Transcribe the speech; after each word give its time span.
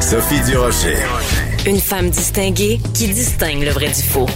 Sophie 0.00 0.40
Durocher. 0.40 0.98
Une 1.66 1.80
femme 1.80 2.10
distinguée 2.10 2.78
qui 2.94 3.08
distingue 3.08 3.62
le 3.62 3.70
vrai 3.70 3.88
du 3.88 4.02
faux. 4.02 4.26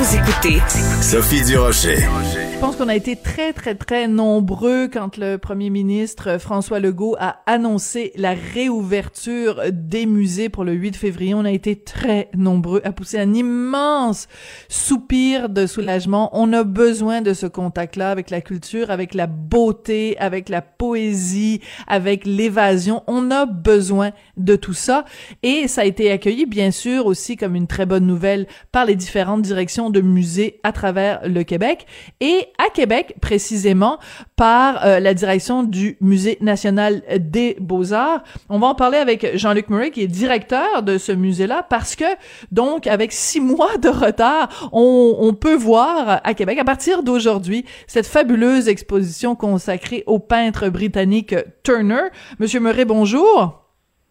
Vous 0.00 0.16
écoutez 0.16 0.62
Sophie 1.02 1.44
Durocher. 1.44 1.98
Je 1.98 2.66
pense 2.66 2.76
qu'on 2.76 2.88
a 2.88 2.94
été 2.94 3.16
très, 3.16 3.52
très, 3.52 3.74
très 3.74 4.08
nombreux 4.08 4.88
quand 4.90 5.18
le 5.18 5.36
premier 5.36 5.68
ministre 5.68 6.38
François 6.38 6.78
Legault 6.78 7.16
a 7.18 7.40
annoncé 7.44 8.12
la 8.16 8.34
réouverture 8.54 9.60
des 9.70 10.06
musées 10.06 10.48
pour 10.48 10.64
le 10.64 10.72
8 10.72 10.96
février. 10.96 11.34
On 11.34 11.44
a 11.44 11.50
été 11.50 11.76
très 11.76 12.30
nombreux 12.34 12.80
à 12.84 12.92
pousser 12.92 13.18
un 13.18 13.34
immense 13.34 14.26
soupir 14.70 15.50
de 15.50 15.66
soulagement. 15.66 16.30
On 16.32 16.52
a 16.54 16.64
besoin 16.64 17.20
de 17.20 17.34
ce 17.34 17.46
contact-là 17.46 18.10
avec 18.10 18.30
la 18.30 18.40
culture, 18.40 18.90
avec 18.90 19.12
la 19.12 19.26
beauté, 19.26 20.18
avec 20.18 20.48
la 20.48 20.62
poésie, 20.62 21.60
avec 21.86 22.24
l'évasion. 22.24 23.02
On 23.06 23.30
a 23.30 23.44
besoin 23.44 24.12
de 24.38 24.56
tout 24.56 24.74
ça. 24.74 25.04
Et 25.42 25.68
ça 25.68 25.82
a 25.82 25.84
été 25.84 26.10
accueilli, 26.10 26.46
bien 26.46 26.70
sûr, 26.70 27.04
aussi 27.04 27.36
comme 27.36 27.54
une 27.54 27.66
très 27.66 27.84
bonne 27.84 28.06
nouvelle 28.06 28.46
par 28.72 28.86
les 28.86 28.96
différentes 28.96 29.42
directions 29.42 29.89
de 29.90 30.00
musées 30.00 30.60
à 30.62 30.72
travers 30.72 31.20
le 31.28 31.42
Québec. 31.42 31.86
Et 32.20 32.46
à 32.58 32.70
Québec, 32.70 33.16
précisément, 33.20 33.98
par 34.36 34.84
euh, 34.84 35.00
la 35.00 35.14
direction 35.14 35.62
du 35.62 35.96
Musée 36.00 36.38
national 36.40 37.02
des 37.18 37.56
beaux-arts. 37.60 38.22
On 38.48 38.58
va 38.58 38.68
en 38.68 38.74
parler 38.74 38.98
avec 38.98 39.36
Jean-Luc 39.36 39.68
Murray, 39.68 39.90
qui 39.90 40.02
est 40.02 40.06
directeur 40.06 40.82
de 40.82 40.98
ce 40.98 41.12
musée-là, 41.12 41.64
parce 41.68 41.96
que, 41.96 42.04
donc, 42.50 42.86
avec 42.86 43.12
six 43.12 43.40
mois 43.40 43.76
de 43.76 43.88
retard, 43.88 44.70
on, 44.72 45.16
on 45.18 45.34
peut 45.34 45.56
voir 45.56 46.20
à 46.24 46.34
Québec, 46.34 46.58
à 46.58 46.64
partir 46.64 47.02
d'aujourd'hui, 47.02 47.64
cette 47.86 48.06
fabuleuse 48.06 48.68
exposition 48.68 49.34
consacrée 49.34 50.04
au 50.06 50.18
peintre 50.18 50.68
britannique 50.68 51.34
Turner. 51.62 52.08
Monsieur 52.38 52.60
Murray, 52.60 52.84
bonjour. 52.84 53.64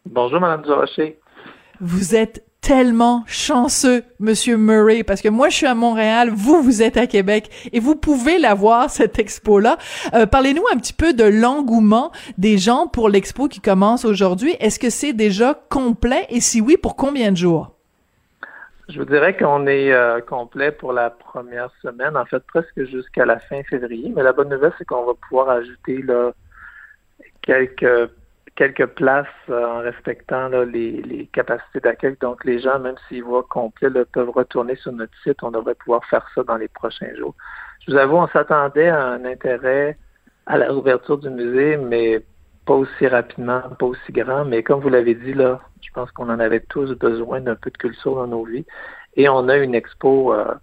Bonjour, 0.05 0.39
Madame 0.39 0.63
Durocher. 0.63 1.19
Vous 1.79 2.15
êtes 2.15 2.43
tellement 2.61 3.23
chanceux, 3.27 4.03
Monsieur 4.19 4.57
Murray, 4.57 5.03
parce 5.03 5.21
que 5.21 5.29
moi 5.29 5.49
je 5.49 5.55
suis 5.55 5.65
à 5.65 5.75
Montréal, 5.75 6.29
vous 6.33 6.61
vous 6.61 6.81
êtes 6.81 6.97
à 6.97 7.07
Québec 7.07 7.49
et 7.71 7.79
vous 7.79 7.95
pouvez 7.95 8.37
la 8.37 8.53
voir 8.53 8.89
cette 8.89 9.19
expo-là. 9.19 9.77
Euh, 10.13 10.25
Parlez-nous 10.25 10.63
un 10.73 10.77
petit 10.77 10.93
peu 10.93 11.13
de 11.13 11.23
l'engouement 11.23 12.11
des 12.37 12.57
gens 12.57 12.87
pour 12.87 13.09
l'expo 13.09 13.47
qui 13.47 13.61
commence 13.61 14.05
aujourd'hui. 14.05 14.55
Est-ce 14.59 14.79
que 14.79 14.89
c'est 14.89 15.13
déjà 15.13 15.59
complet? 15.69 16.25
Et 16.29 16.41
si 16.41 16.61
oui, 16.61 16.77
pour 16.77 16.95
combien 16.95 17.31
de 17.31 17.37
jours? 17.37 17.75
Je 18.89 18.97
vous 18.97 19.05
dirais 19.05 19.37
qu'on 19.37 19.67
est 19.67 19.91
euh, 19.93 20.19
complet 20.19 20.71
pour 20.71 20.93
la 20.93 21.11
première 21.11 21.69
semaine, 21.81 22.17
en 22.17 22.25
fait 22.25 22.43
presque 22.47 22.85
jusqu'à 22.85 23.25
la 23.25 23.39
fin 23.39 23.61
février. 23.63 24.11
Mais 24.15 24.23
la 24.23 24.33
bonne 24.33 24.49
nouvelle, 24.49 24.73
c'est 24.79 24.85
qu'on 24.85 25.05
va 25.05 25.13
pouvoir 25.27 25.49
ajouter 25.49 26.03
quelques 27.41 28.09
quelques 28.55 28.85
places 28.87 29.27
euh, 29.49 29.65
en 29.65 29.79
respectant 29.79 30.49
là, 30.49 30.65
les, 30.65 31.01
les, 31.01 31.27
capacités 31.27 31.79
d'accueil. 31.79 32.15
Donc, 32.21 32.43
les 32.45 32.59
gens, 32.59 32.79
même 32.79 32.95
s'ils 33.07 33.23
voient 33.23 33.45
complet, 33.49 33.89
là, 33.89 34.05
peuvent 34.05 34.29
retourner 34.29 34.75
sur 34.75 34.91
notre 34.91 35.13
site. 35.23 35.41
On 35.43 35.51
devrait 35.51 35.75
pouvoir 35.75 36.03
faire 36.05 36.25
ça 36.35 36.43
dans 36.43 36.57
les 36.57 36.67
prochains 36.67 37.13
jours. 37.15 37.35
Je 37.85 37.91
vous 37.91 37.97
avoue, 37.97 38.17
on 38.17 38.27
s'attendait 38.27 38.89
à 38.89 39.05
un 39.05 39.25
intérêt 39.25 39.97
à 40.45 40.57
la 40.57 40.73
ouverture 40.73 41.17
du 41.17 41.29
musée, 41.29 41.77
mais 41.77 42.21
pas 42.65 42.73
aussi 42.73 43.07
rapidement, 43.07 43.61
pas 43.77 43.85
aussi 43.85 44.11
grand. 44.11 44.45
Mais 44.45 44.63
comme 44.63 44.79
vous 44.79 44.89
l'avez 44.89 45.15
dit, 45.15 45.33
là, 45.33 45.59
je 45.81 45.89
pense 45.93 46.11
qu'on 46.11 46.29
en 46.29 46.39
avait 46.39 46.59
tous 46.59 46.91
besoin 46.93 47.41
d'un 47.41 47.55
peu 47.55 47.69
de 47.69 47.77
culture 47.77 48.15
dans 48.15 48.27
nos 48.27 48.45
vies. 48.45 48.65
Et 49.15 49.29
on 49.29 49.47
a 49.47 49.57
une 49.57 49.75
expo. 49.75 50.33
Euh, 50.33 50.53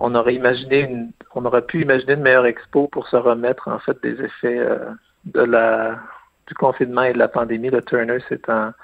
on 0.00 0.14
aurait 0.14 0.34
imaginé 0.34 0.80
une, 0.80 1.12
on 1.34 1.44
aurait 1.44 1.62
pu 1.62 1.82
imaginer 1.82 2.14
une 2.14 2.22
meilleure 2.22 2.46
expo 2.46 2.88
pour 2.88 3.06
se 3.08 3.16
remettre 3.16 3.68
en 3.68 3.78
fait 3.78 4.00
des 4.02 4.20
effets 4.20 4.58
euh, 4.58 4.90
de 5.26 5.42
la 5.42 5.98
du 6.52 6.58
confinement 6.58 7.02
et 7.02 7.14
de 7.14 7.18
la 7.18 7.28
pandémie, 7.28 7.70
le 7.70 7.82
Turner, 7.82 8.18
c'est 8.28 8.48
un, 8.50 8.74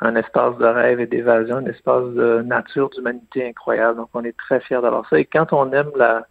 un 0.00 0.14
espace 0.14 0.56
de 0.58 0.64
rêve 0.64 1.00
et 1.00 1.06
d'évasion, 1.06 1.56
un 1.56 1.66
espace 1.66 2.04
de 2.14 2.42
nature, 2.42 2.88
d'humanité 2.90 3.48
incroyable. 3.48 3.96
Donc, 3.98 4.10
on 4.14 4.22
est 4.22 4.36
très 4.36 4.60
fiers 4.60 4.80
d'avoir 4.80 5.08
ça. 5.08 5.18
Et 5.18 5.24
quand 5.24 5.52
on 5.52 5.72
aime 5.72 5.90
la, 5.96 6.26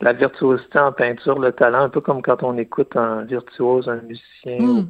la 0.00 0.12
virtuosité 0.12 0.78
en 0.78 0.92
peinture, 0.92 1.38
le 1.38 1.52
talent, 1.52 1.80
un 1.80 1.88
peu 1.88 2.02
comme 2.02 2.20
quand 2.20 2.42
on 2.42 2.58
écoute 2.58 2.94
un 2.94 3.22
virtuose, 3.22 3.88
un 3.88 4.02
musicien, 4.02 4.58
mm. 4.60 4.70
ou 4.70 4.88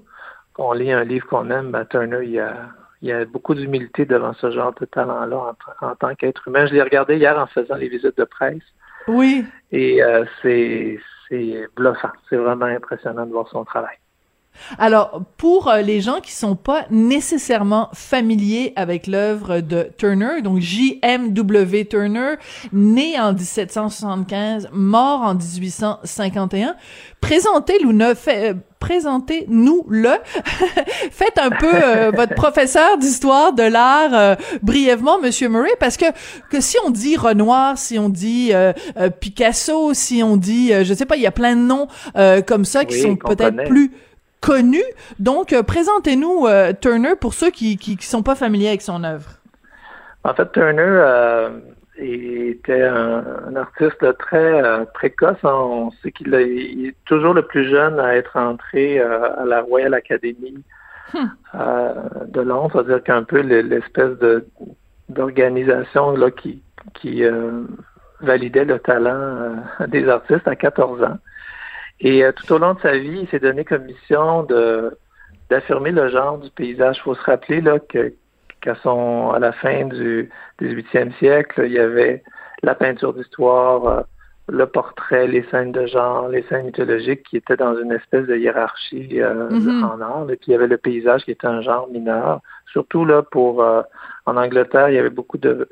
qu'on 0.54 0.72
lit 0.72 0.92
un 0.92 1.04
livre 1.04 1.26
qu'on 1.28 1.48
aime, 1.50 1.70
ben, 1.70 1.84
Turner, 1.84 2.18
il 2.24 2.32
y 2.32 2.40
a, 2.40 2.54
il 3.00 3.08
y 3.08 3.12
a 3.12 3.24
beaucoup 3.24 3.54
d'humilité 3.54 4.04
devant 4.04 4.32
ce 4.34 4.50
genre 4.50 4.74
de 4.74 4.84
talent-là 4.86 5.54
en, 5.80 5.86
en, 5.86 5.94
tant 5.94 6.14
qu'être 6.16 6.48
humain. 6.48 6.66
Je 6.66 6.74
l'ai 6.74 6.82
regardé 6.82 7.16
hier 7.16 7.38
en 7.38 7.46
faisant 7.46 7.76
les 7.76 7.88
visites 7.88 8.18
de 8.18 8.24
presse. 8.24 8.62
Oui. 9.06 9.44
Et 9.70 10.02
euh, 10.02 10.24
c'est 10.42 10.98
bluffant. 11.76 12.12
C'est 12.28 12.36
vraiment 12.36 12.66
impressionnant 12.66 13.24
de 13.24 13.32
voir 13.32 13.48
son 13.48 13.64
travail. 13.64 13.96
Alors, 14.78 15.22
pour 15.36 15.68
euh, 15.68 15.82
les 15.82 16.00
gens 16.00 16.20
qui 16.20 16.32
sont 16.32 16.56
pas 16.56 16.86
nécessairement 16.90 17.88
familiers 17.92 18.72
avec 18.76 19.06
l'œuvre 19.06 19.60
de 19.60 19.88
Turner, 19.98 20.40
donc 20.42 20.60
J.M.W. 20.60 21.86
Turner, 21.86 22.34
né 22.72 23.18
en 23.18 23.32
1775, 23.32 24.70
mort 24.72 25.20
en 25.20 25.34
1851, 25.34 26.76
présentez-nous 27.20 28.14
fait, 28.14 28.50
euh, 28.50 28.54
présentez-nous 28.78 29.84
le. 29.88 30.10
Faites 31.10 31.38
un 31.38 31.50
peu 31.50 31.72
euh, 31.72 32.10
votre 32.14 32.34
professeur 32.34 32.98
d'histoire 32.98 33.52
de 33.52 33.62
l'art 33.62 34.36
brièvement, 34.62 35.20
Monsieur 35.20 35.48
Murray, 35.48 35.74
parce 35.78 35.96
que 35.96 36.06
que 36.50 36.60
si 36.60 36.76
on 36.84 36.90
dit 36.90 37.16
Renoir, 37.16 37.78
si 37.78 37.98
on 37.98 38.08
dit 38.08 38.52
Picasso, 39.20 39.94
si 39.94 40.22
on 40.22 40.36
dit, 40.36 40.72
je 40.82 40.94
sais 40.94 41.06
pas, 41.06 41.16
il 41.16 41.22
y 41.22 41.26
a 41.26 41.32
plein 41.32 41.56
de 41.56 41.60
noms 41.60 41.88
comme 42.46 42.64
ça 42.64 42.84
qui 42.84 43.00
sont 43.00 43.16
peut-être 43.16 43.64
plus 43.64 43.92
connu. 44.42 44.82
Donc, 45.18 45.54
euh, 45.54 45.62
présentez-nous 45.62 46.46
euh, 46.46 46.72
Turner 46.78 47.14
pour 47.18 47.32
ceux 47.32 47.50
qui, 47.50 47.78
qui, 47.78 47.96
sont 48.04 48.22
pas 48.22 48.34
familiers 48.34 48.68
avec 48.68 48.82
son 48.82 49.04
œuvre. 49.04 49.30
En 50.24 50.34
fait, 50.34 50.50
Turner 50.52 50.82
euh, 50.82 51.50
était 51.96 52.82
un, 52.82 53.56
artiste 53.56 54.18
très 54.18 54.62
précoce. 54.92 55.38
On 55.42 55.90
sait 56.02 56.12
qu'il 56.12 56.34
est 56.34 56.94
toujours 57.06 57.32
le 57.32 57.42
plus 57.42 57.68
jeune 57.70 57.98
à 57.98 58.16
être 58.16 58.36
entré 58.36 59.00
à 59.00 59.44
la 59.46 59.62
Royal 59.62 59.94
Academy 59.94 60.62
hmm. 61.14 61.26
de 62.28 62.40
Londres, 62.40 62.70
c'est-à-dire 62.72 63.02
qu'un 63.02 63.22
peu 63.24 63.40
l'espèce 63.40 64.18
de 64.18 64.46
d'organisation 65.08 66.12
là 66.12 66.30
qui 66.30 66.62
qui 66.94 67.24
validait 68.20 68.64
le 68.64 68.78
talent 68.78 69.56
des 69.88 70.08
artistes 70.08 70.46
à 70.46 70.56
14 70.56 71.02
ans. 71.02 71.18
Et 72.02 72.24
euh, 72.24 72.32
tout 72.32 72.52
au 72.52 72.58
long 72.58 72.74
de 72.74 72.80
sa 72.80 72.98
vie, 72.98 73.20
il 73.22 73.28
s'est 73.28 73.38
donné 73.38 73.64
comme 73.64 73.84
mission 73.84 74.42
de 74.42 74.98
d'affirmer 75.48 75.92
le 75.92 76.08
genre 76.08 76.38
du 76.38 76.50
paysage. 76.50 76.98
Il 76.98 77.02
faut 77.02 77.14
se 77.14 77.22
rappeler 77.22 77.60
là 77.60 77.78
que 77.78 78.12
qu'à 78.60 78.74
son 78.82 79.30
à 79.30 79.38
la 79.38 79.52
fin 79.52 79.86
du 79.86 80.30
18e 80.60 81.16
siècle, 81.18 81.62
il 81.64 81.72
y 81.72 81.78
avait 81.78 82.22
la 82.62 82.74
peinture 82.74 83.12
d'histoire, 83.12 83.86
euh, 83.86 84.02
le 84.48 84.66
portrait, 84.66 85.26
les 85.26 85.44
scènes 85.50 85.72
de 85.72 85.86
genre, 85.86 86.28
les 86.28 86.42
scènes 86.44 86.66
mythologiques 86.66 87.22
qui 87.24 87.36
étaient 87.36 87.56
dans 87.56 87.76
une 87.76 87.92
espèce 87.92 88.26
de 88.26 88.36
hiérarchie 88.36 89.20
euh, 89.20 89.48
mm-hmm. 89.50 89.84
en 89.84 90.00
art. 90.00 90.30
Et 90.30 90.36
puis 90.36 90.46
il 90.48 90.52
y 90.52 90.54
avait 90.56 90.66
le 90.66 90.78
paysage 90.78 91.24
qui 91.24 91.30
était 91.30 91.46
un 91.46 91.60
genre 91.60 91.88
mineur. 91.88 92.40
Surtout 92.72 93.04
là 93.04 93.22
pour 93.22 93.64
en 94.26 94.36
Angleterre, 94.36 94.88
il 94.88 94.94
y 94.94 94.98
avait 94.98 95.10
beaucoup 95.10 95.38
de 95.38 95.68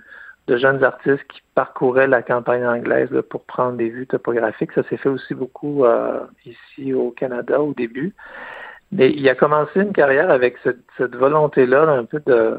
de 0.50 0.56
jeunes 0.56 0.82
artistes 0.82 1.24
qui 1.28 1.40
parcouraient 1.54 2.08
la 2.08 2.22
campagne 2.22 2.66
anglaise 2.66 3.10
pour 3.30 3.44
prendre 3.44 3.76
des 3.76 3.88
vues 3.88 4.06
topographiques. 4.06 4.72
Ça 4.72 4.82
s'est 4.88 4.96
fait 4.96 5.08
aussi 5.08 5.34
beaucoup 5.34 5.84
euh, 5.84 6.20
ici 6.44 6.92
au 6.92 7.12
Canada 7.12 7.60
au 7.60 7.72
début. 7.72 8.12
Mais 8.90 9.10
il 9.12 9.28
a 9.28 9.36
commencé 9.36 9.80
une 9.80 9.92
carrière 9.92 10.30
avec 10.30 10.56
cette, 10.64 11.14
volonté-là, 11.14 11.82
un 11.88 12.04
peu 12.04 12.20
de 12.26 12.58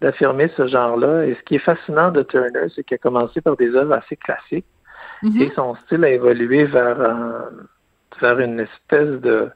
d'affirmer 0.00 0.48
ce 0.56 0.68
genre-là. 0.68 1.26
Et 1.26 1.34
ce 1.34 1.42
qui 1.42 1.56
est 1.56 1.64
fascinant 1.70 2.10
de 2.12 2.22
Turner, 2.22 2.68
c'est 2.74 2.84
qu'il 2.84 2.94
a 2.94 2.98
commencé 2.98 3.40
par 3.40 3.56
des 3.56 3.74
œuvres 3.74 3.94
assez 3.94 4.16
classiques 4.16 4.64
mm-hmm. 5.24 5.42
et 5.42 5.52
son 5.56 5.74
style 5.74 6.04
a 6.04 6.10
évolué 6.10 6.64
vers, 6.66 6.96
vers 8.20 8.38
une 8.38 8.60
espèce 8.60 9.20
de, 9.20 9.50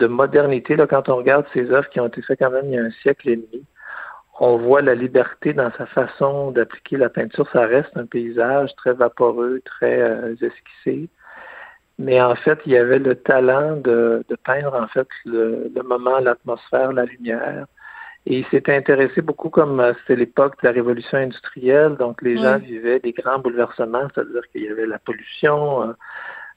de 0.00 0.06
modernité. 0.08 0.74
Là, 0.74 0.88
quand 0.88 1.08
on 1.08 1.16
regarde 1.16 1.46
ces 1.54 1.70
œuvres 1.70 1.88
qui 1.90 2.00
ont 2.00 2.08
été 2.08 2.22
faites 2.22 2.40
quand 2.40 2.50
même 2.50 2.66
il 2.66 2.74
y 2.74 2.78
a 2.78 2.82
un 2.82 2.90
siècle 3.02 3.28
et 3.28 3.36
demi, 3.36 3.64
on 4.40 4.56
voit 4.58 4.82
la 4.82 4.94
liberté 4.94 5.52
dans 5.52 5.70
sa 5.72 5.86
façon 5.86 6.50
d'appliquer 6.52 6.96
la 6.96 7.08
peinture. 7.08 7.48
Ça 7.52 7.66
reste 7.66 7.96
un 7.96 8.06
paysage 8.06 8.74
très 8.76 8.92
vaporeux, 8.92 9.60
très 9.64 10.00
euh, 10.00 10.34
esquissé. 10.40 11.08
mais 11.98 12.20
en 12.20 12.34
fait, 12.36 12.58
il 12.66 12.72
y 12.72 12.76
avait 12.76 13.00
le 13.00 13.16
talent 13.16 13.76
de, 13.76 14.24
peindre 14.44 14.74
en 14.74 14.86
fait 14.88 15.08
le, 15.24 15.70
moment, 15.82 16.20
l'atmosphère, 16.20 16.92
la 16.92 17.04
lumière. 17.04 17.66
Et 18.26 18.40
il 18.40 18.46
s'était 18.46 18.76
intéressé 18.76 19.22
beaucoup 19.22 19.48
comme 19.48 19.80
euh, 19.80 19.94
c'était 20.00 20.16
l'époque 20.16 20.60
de 20.62 20.68
la 20.68 20.72
révolution 20.72 21.18
industrielle, 21.18 21.96
donc 21.96 22.20
les 22.22 22.36
gens 22.36 22.58
vivaient 22.58 23.00
des 23.00 23.12
grands 23.12 23.38
bouleversements, 23.38 24.08
c'est-à-dire 24.14 24.42
qu'il 24.52 24.64
y 24.64 24.68
avait 24.68 24.86
la 24.86 24.98
pollution, 24.98 25.88
euh, 25.88 25.92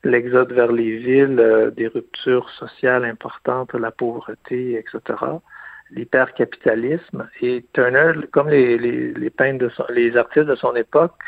l'exode 0.04 0.52
vers 0.52 0.72
les 0.72 0.98
villes, 0.98 1.40
euh, 1.40 1.72
des 1.72 1.88
ruptures 1.88 2.50
sociales 2.50 3.06
importantes, 3.06 3.74
la 3.74 3.92
pauvreté, 3.92 4.76
etc., 4.76 5.18
l'hypercapitalisme. 5.92 7.28
Et 7.42 7.66
Turner, 7.74 8.14
comme 8.32 8.50
les, 8.50 8.78
les, 8.78 9.14
les 9.14 9.30
peintres 9.30 9.66
de 9.66 9.94
les 9.94 10.18
artistes 10.18 10.48
de 10.48 10.56
son 10.56 10.76
époque, 10.76 11.20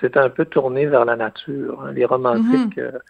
s'était 0.00 0.18
un 0.18 0.30
peu 0.30 0.44
tourné 0.44 0.86
vers 0.86 1.04
la 1.04 1.16
nature. 1.16 1.82
Hein. 1.82 1.92
Les 1.92 2.04
romantiques 2.04 2.78
mhm. 2.78 3.00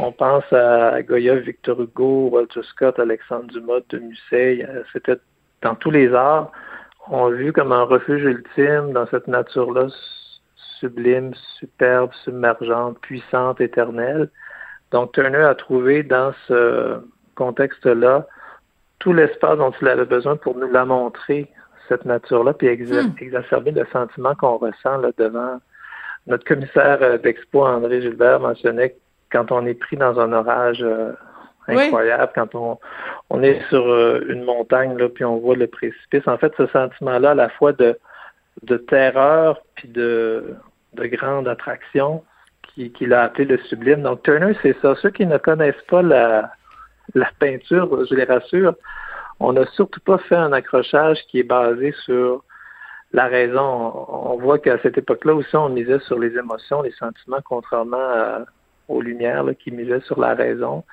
On 0.00 0.12
pense 0.12 0.52
à 0.52 1.00
Goya, 1.02 1.36
Victor 1.36 1.80
Hugo, 1.80 2.28
Walter 2.32 2.60
Scott, 2.64 2.98
Alexandre 2.98 3.46
Dumas, 3.46 3.80
de 3.88 3.98
Musset. 3.98 4.66
Euh, 4.68 4.82
c'était 4.92 5.16
dans 5.62 5.74
tous 5.74 5.90
les 5.90 6.12
arts, 6.12 6.52
on 7.08 7.26
a 7.26 7.30
vu 7.30 7.52
comme 7.52 7.72
un 7.72 7.82
refuge 7.82 8.22
ultime 8.22 8.92
dans 8.92 9.06
cette 9.06 9.26
nature-là 9.26 9.88
sublime, 10.78 11.32
superbe, 11.58 12.10
submergente, 12.24 12.98
puissante, 13.00 13.60
éternelle. 13.60 14.30
Donc 14.92 15.12
Turner 15.12 15.42
a 15.42 15.54
trouvé 15.54 16.02
dans 16.02 16.32
ce 16.46 17.00
contexte-là 17.34 18.26
tout 19.00 19.12
l'espace 19.12 19.58
dont 19.58 19.72
il 19.80 19.88
avait 19.88 20.04
besoin 20.04 20.36
pour 20.36 20.56
nous 20.56 20.70
la 20.70 20.84
montrer, 20.84 21.50
cette 21.88 22.04
nature-là, 22.04 22.54
puis 22.54 22.68
hmm. 22.68 23.14
exacerber 23.20 23.72
le 23.72 23.84
sentiment 23.92 24.34
qu'on 24.36 24.58
ressent 24.58 24.98
là, 24.98 25.10
devant 25.18 25.58
notre 26.26 26.44
commissaire 26.44 26.98
euh, 27.02 27.18
d'expo, 27.18 27.66
André 27.66 28.00
Gilbert, 28.00 28.40
mentionnait 28.40 28.96
quand 29.32 29.50
on 29.50 29.66
est 29.66 29.74
pris 29.74 29.96
dans 29.96 30.20
un 30.20 30.32
orage 30.32 30.82
euh, 30.82 31.12
incroyable, 31.66 32.30
quand 32.34 32.54
on, 32.54 32.78
on 33.30 33.42
est 33.42 33.60
sur 33.68 33.88
euh, 33.88 34.20
une 34.28 34.44
montagne, 34.44 34.96
là, 34.96 35.08
puis 35.08 35.24
on 35.24 35.38
voit 35.38 35.56
le 35.56 35.66
précipice. 35.66 36.26
En 36.26 36.36
fait, 36.36 36.52
ce 36.56 36.66
sentiment-là, 36.68 37.30
à 37.30 37.34
la 37.34 37.48
fois 37.48 37.72
de, 37.72 37.98
de 38.62 38.76
terreur 38.76 39.60
puis 39.74 39.88
de, 39.88 40.54
de 40.94 41.06
grande 41.06 41.48
attraction, 41.48 42.22
qu'il 42.74 42.92
qui 42.92 43.12
a 43.12 43.22
appelé 43.22 43.46
le 43.46 43.58
sublime. 43.58 44.02
Donc, 44.02 44.22
Turner, 44.22 44.52
c'est 44.62 44.76
ça. 44.80 44.94
Ceux 44.96 45.10
qui 45.10 45.26
ne 45.26 45.38
connaissent 45.38 45.82
pas 45.88 46.02
la, 46.02 46.52
la 47.14 47.30
peinture, 47.38 48.04
je 48.06 48.14
les 48.14 48.24
rassure, 48.24 48.74
on 49.40 49.52
n'a 49.54 49.66
surtout 49.72 50.00
pas 50.00 50.18
fait 50.18 50.36
un 50.36 50.52
accrochage 50.52 51.18
qui 51.28 51.40
est 51.40 51.44
basé 51.44 51.92
sur 52.04 52.44
la 53.12 53.26
raison. 53.26 53.92
On 54.08 54.36
voit 54.36 54.58
qu'à 54.58 54.78
cette 54.82 54.98
époque-là 54.98 55.34
aussi, 55.34 55.56
on 55.56 55.70
misait 55.70 55.98
sur 56.00 56.18
les 56.18 56.36
émotions, 56.36 56.82
les 56.82 56.92
sentiments, 56.92 57.40
contrairement 57.44 58.44
aux 58.88 59.00
Lumières 59.00 59.46
qui 59.58 59.70
misaient 59.70 60.00
sur 60.02 60.20
la 60.20 60.34
raison. 60.34 60.84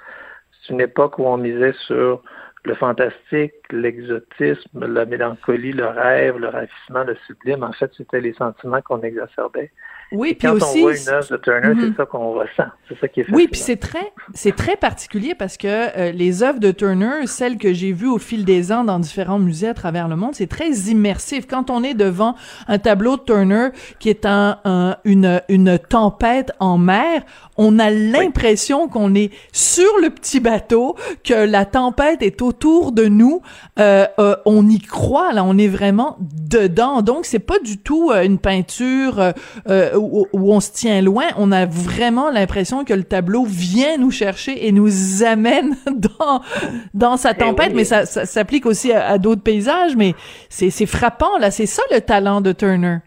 C'est 0.61 0.73
une 0.73 0.81
époque 0.81 1.19
où 1.19 1.25
on 1.25 1.37
misait 1.37 1.73
sur 1.85 2.21
le 2.63 2.75
fantastique, 2.75 3.53
l'exotisme, 3.71 4.85
la 4.85 5.05
mélancolie, 5.05 5.73
le 5.73 5.87
rêve, 5.87 6.37
le 6.37 6.49
ravissement, 6.49 7.03
le 7.03 7.15
sublime. 7.27 7.63
En 7.63 7.71
fait, 7.73 7.91
c'était 7.95 8.21
les 8.21 8.33
sentiments 8.33 8.81
qu'on 8.81 9.01
exacerbait. 9.01 9.71
Oui, 10.11 10.35
puis 10.35 10.47
aussi. 10.47 10.65
on 10.77 10.81
voit 10.81 10.97
une 10.97 11.09
œuvre 11.09 11.29
de 11.29 11.37
Turner, 11.37 11.73
c'est 11.79 11.87
mhm. 11.87 11.95
ça 11.97 12.05
qu'on 12.05 12.31
ressent. 12.33 12.69
C'est 12.87 12.99
ça 12.99 13.07
qui 13.07 13.21
est 13.21 13.25
Oui, 13.31 13.47
puis 13.51 13.59
c'est 13.59 13.75
très, 13.75 14.13
c'est 14.33 14.55
très 14.55 14.77
particulier 14.77 15.35
parce 15.35 15.57
que 15.57 15.67
euh, 15.67 16.11
les 16.11 16.43
œuvres 16.43 16.59
de 16.59 16.71
Turner, 16.71 17.25
celles 17.27 17.57
que 17.57 17.73
j'ai 17.73 17.91
vues 17.91 18.07
au 18.07 18.17
fil 18.17 18.45
des 18.45 18.71
ans 18.71 18.83
dans 18.83 18.99
différents 18.99 19.39
musées 19.39 19.67
à 19.67 19.73
travers 19.73 20.07
le 20.07 20.15
monde, 20.15 20.33
c'est 20.35 20.47
très 20.47 20.69
immersif. 20.69 21.45
Quand 21.47 21.69
on 21.69 21.83
est 21.83 21.93
devant 21.93 22.35
un 22.67 22.79
tableau 22.79 23.17
de 23.17 23.23
Turner 23.23 23.69
qui 23.99 24.09
est 24.09 24.25
un, 24.25 24.97
une, 25.03 25.41
une 25.49 25.77
tempête 25.77 26.51
en 26.59 26.77
mer, 26.77 27.23
on 27.57 27.79
a 27.79 27.89
l'impression 27.89 28.87
qu'on 28.87 29.15
est 29.15 29.31
sur 29.51 29.89
le 30.01 30.09
petit 30.09 30.39
bateau, 30.39 30.95
que 31.23 31.33
la 31.33 31.65
tempête 31.65 32.21
est 32.21 32.41
autour 32.41 32.91
de 32.91 33.05
nous. 33.05 33.41
Euh, 33.79 34.05
euh, 34.19 34.35
on 34.45 34.67
y 34.67 34.79
croit 34.79 35.33
là, 35.33 35.43
on 35.43 35.57
est 35.57 35.67
vraiment 35.67 36.17
dedans. 36.19 37.01
Donc 37.01 37.25
c'est 37.25 37.39
pas 37.39 37.59
du 37.59 37.77
tout 37.77 38.11
euh, 38.11 38.23
une 38.23 38.37
peinture 38.37 39.33
euh, 39.69 39.96
où, 39.97 40.27
où, 40.31 40.53
on 40.53 40.59
se 40.59 40.71
tient 40.71 41.01
loin. 41.01 41.25
On 41.37 41.51
a 41.51 41.65
vraiment 41.65 42.29
l'impression 42.31 42.85
que 42.85 42.93
le 42.93 43.03
tableau 43.03 43.43
vient 43.45 43.97
nous 43.97 44.11
chercher 44.11 44.67
et 44.67 44.71
nous 44.71 45.23
amène 45.23 45.75
dans 45.91 46.41
dans 46.93 47.17
sa 47.17 47.31
eh 47.31 47.37
tempête. 47.37 47.73
Mais 47.73 47.83
ça, 47.83 48.05
ça 48.05 48.25
s'applique 48.25 48.65
aussi 48.65 48.91
à, 48.91 49.07
à 49.07 49.17
d'autres 49.17 49.43
paysages. 49.43 49.95
Mais 49.95 50.13
c'est 50.49 50.69
c'est 50.69 50.85
frappant 50.85 51.37
là. 51.39 51.51
C'est 51.51 51.65
ça 51.65 51.83
le 51.91 52.01
talent 52.01 52.41
de 52.41 52.51
Turner. 52.51 52.99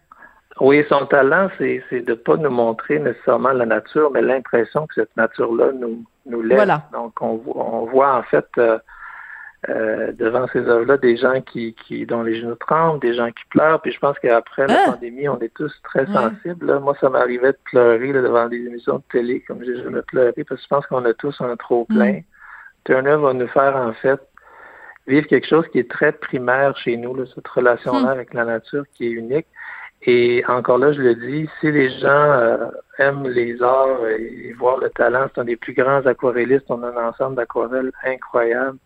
Oui, 0.61 0.85
son 0.91 1.07
talent, 1.07 1.49
c'est, 1.57 1.83
de 1.93 2.13
pas 2.13 2.37
nous 2.37 2.51
montrer 2.51 2.99
nécessairement 2.99 3.53
la 3.53 3.65
nature, 3.65 4.11
mais 4.11 4.21
l'impression 4.21 4.87
que 4.87 4.95
cette 4.97 5.17
nature-là 5.17 5.73
nous, 5.73 6.05
nous 6.27 6.43
laisse. 6.43 6.69
Donc, 6.93 7.15
on, 7.23 7.41
on 7.55 7.87
voit 7.87 8.15
en 8.15 8.23
fait 8.25 8.47
euh, 8.59 8.79
euh, 9.69 10.13
devant 10.13 10.47
ces 10.49 10.61
œuvres-là 10.61 10.97
des 10.97 11.19
gens 11.19 11.43
qui, 11.43 11.75
qui 11.75 12.07
dont 12.07 12.23
les 12.23 12.41
genoux 12.41 12.55
tremblent, 12.55 13.01
des 13.01 13.13
gens 13.13 13.29
qui 13.29 13.45
pleurent. 13.51 13.81
Puis 13.83 13.93
je 13.93 13.99
pense 13.99 14.19
qu'après 14.19 14.67
la 14.67 14.85
ah! 14.87 14.91
pandémie, 14.93 15.29
on 15.29 15.39
est 15.41 15.53
tous 15.53 15.73
très 15.83 16.07
sensibles. 16.07 16.79
Moi, 16.79 16.97
ça 17.01 17.11
m'arrivait 17.11 17.53
de 17.53 17.59
pleurer 17.65 18.13
devant 18.13 18.49
des 18.49 18.57
émissions 18.57 18.97
de 18.97 19.03
télé, 19.13 19.41
comme 19.47 19.63
j'ai 19.63 19.77
jamais 19.83 20.03
pleuré, 20.03 20.33
parce 20.45 20.61
que 20.61 20.65
je 20.65 20.69
pense 20.69 20.87
qu'on 20.87 21.05
a 21.05 21.13
tous 21.13 21.39
un 21.41 21.57
trop 21.57 21.85
plein. 21.85 22.13
Mm. 22.13 22.23
Turner 22.85 23.17
va 23.17 23.35
nous 23.35 23.49
faire 23.49 23.77
en 23.77 23.93
fait 23.93 24.21
vivre 25.07 25.27
quelque 25.27 25.47
chose 25.47 25.67
qui 25.69 25.79
est 25.79 25.91
très 25.91 26.13
primaire 26.13 26.75
chez 26.79 26.97
nous, 26.97 27.15
là, 27.15 27.25
cette 27.35 27.49
relation-là 27.49 28.01
mm. 28.01 28.09
avec 28.09 28.33
la 28.33 28.47
nature 28.47 28.85
qui 28.95 29.09
est 29.09 29.11
unique. 29.11 29.47
Et 30.03 30.43
encore 30.49 30.79
là, 30.79 30.93
je 30.93 31.03
le 31.03 31.15
dis, 31.15 31.49
si 31.61 31.71
les 31.71 31.91
gens 31.99 32.09
euh, 32.09 32.71
aiment 32.99 33.29
les 33.29 33.63
arts 33.63 34.07
et, 34.07 34.55
voir 34.59 34.79
le 34.79 34.89
talent, 34.89 35.27
c'est 35.35 35.41
un 35.43 35.45
des 35.45 35.57
plus 35.57 35.75
grands 35.75 36.07
aquarellistes. 36.07 36.65
On 36.71 36.83
a 36.83 36.89
un 36.89 37.09
ensemble 37.11 37.37
d'aquarelles 37.37 37.93
incroyable. 38.05 38.79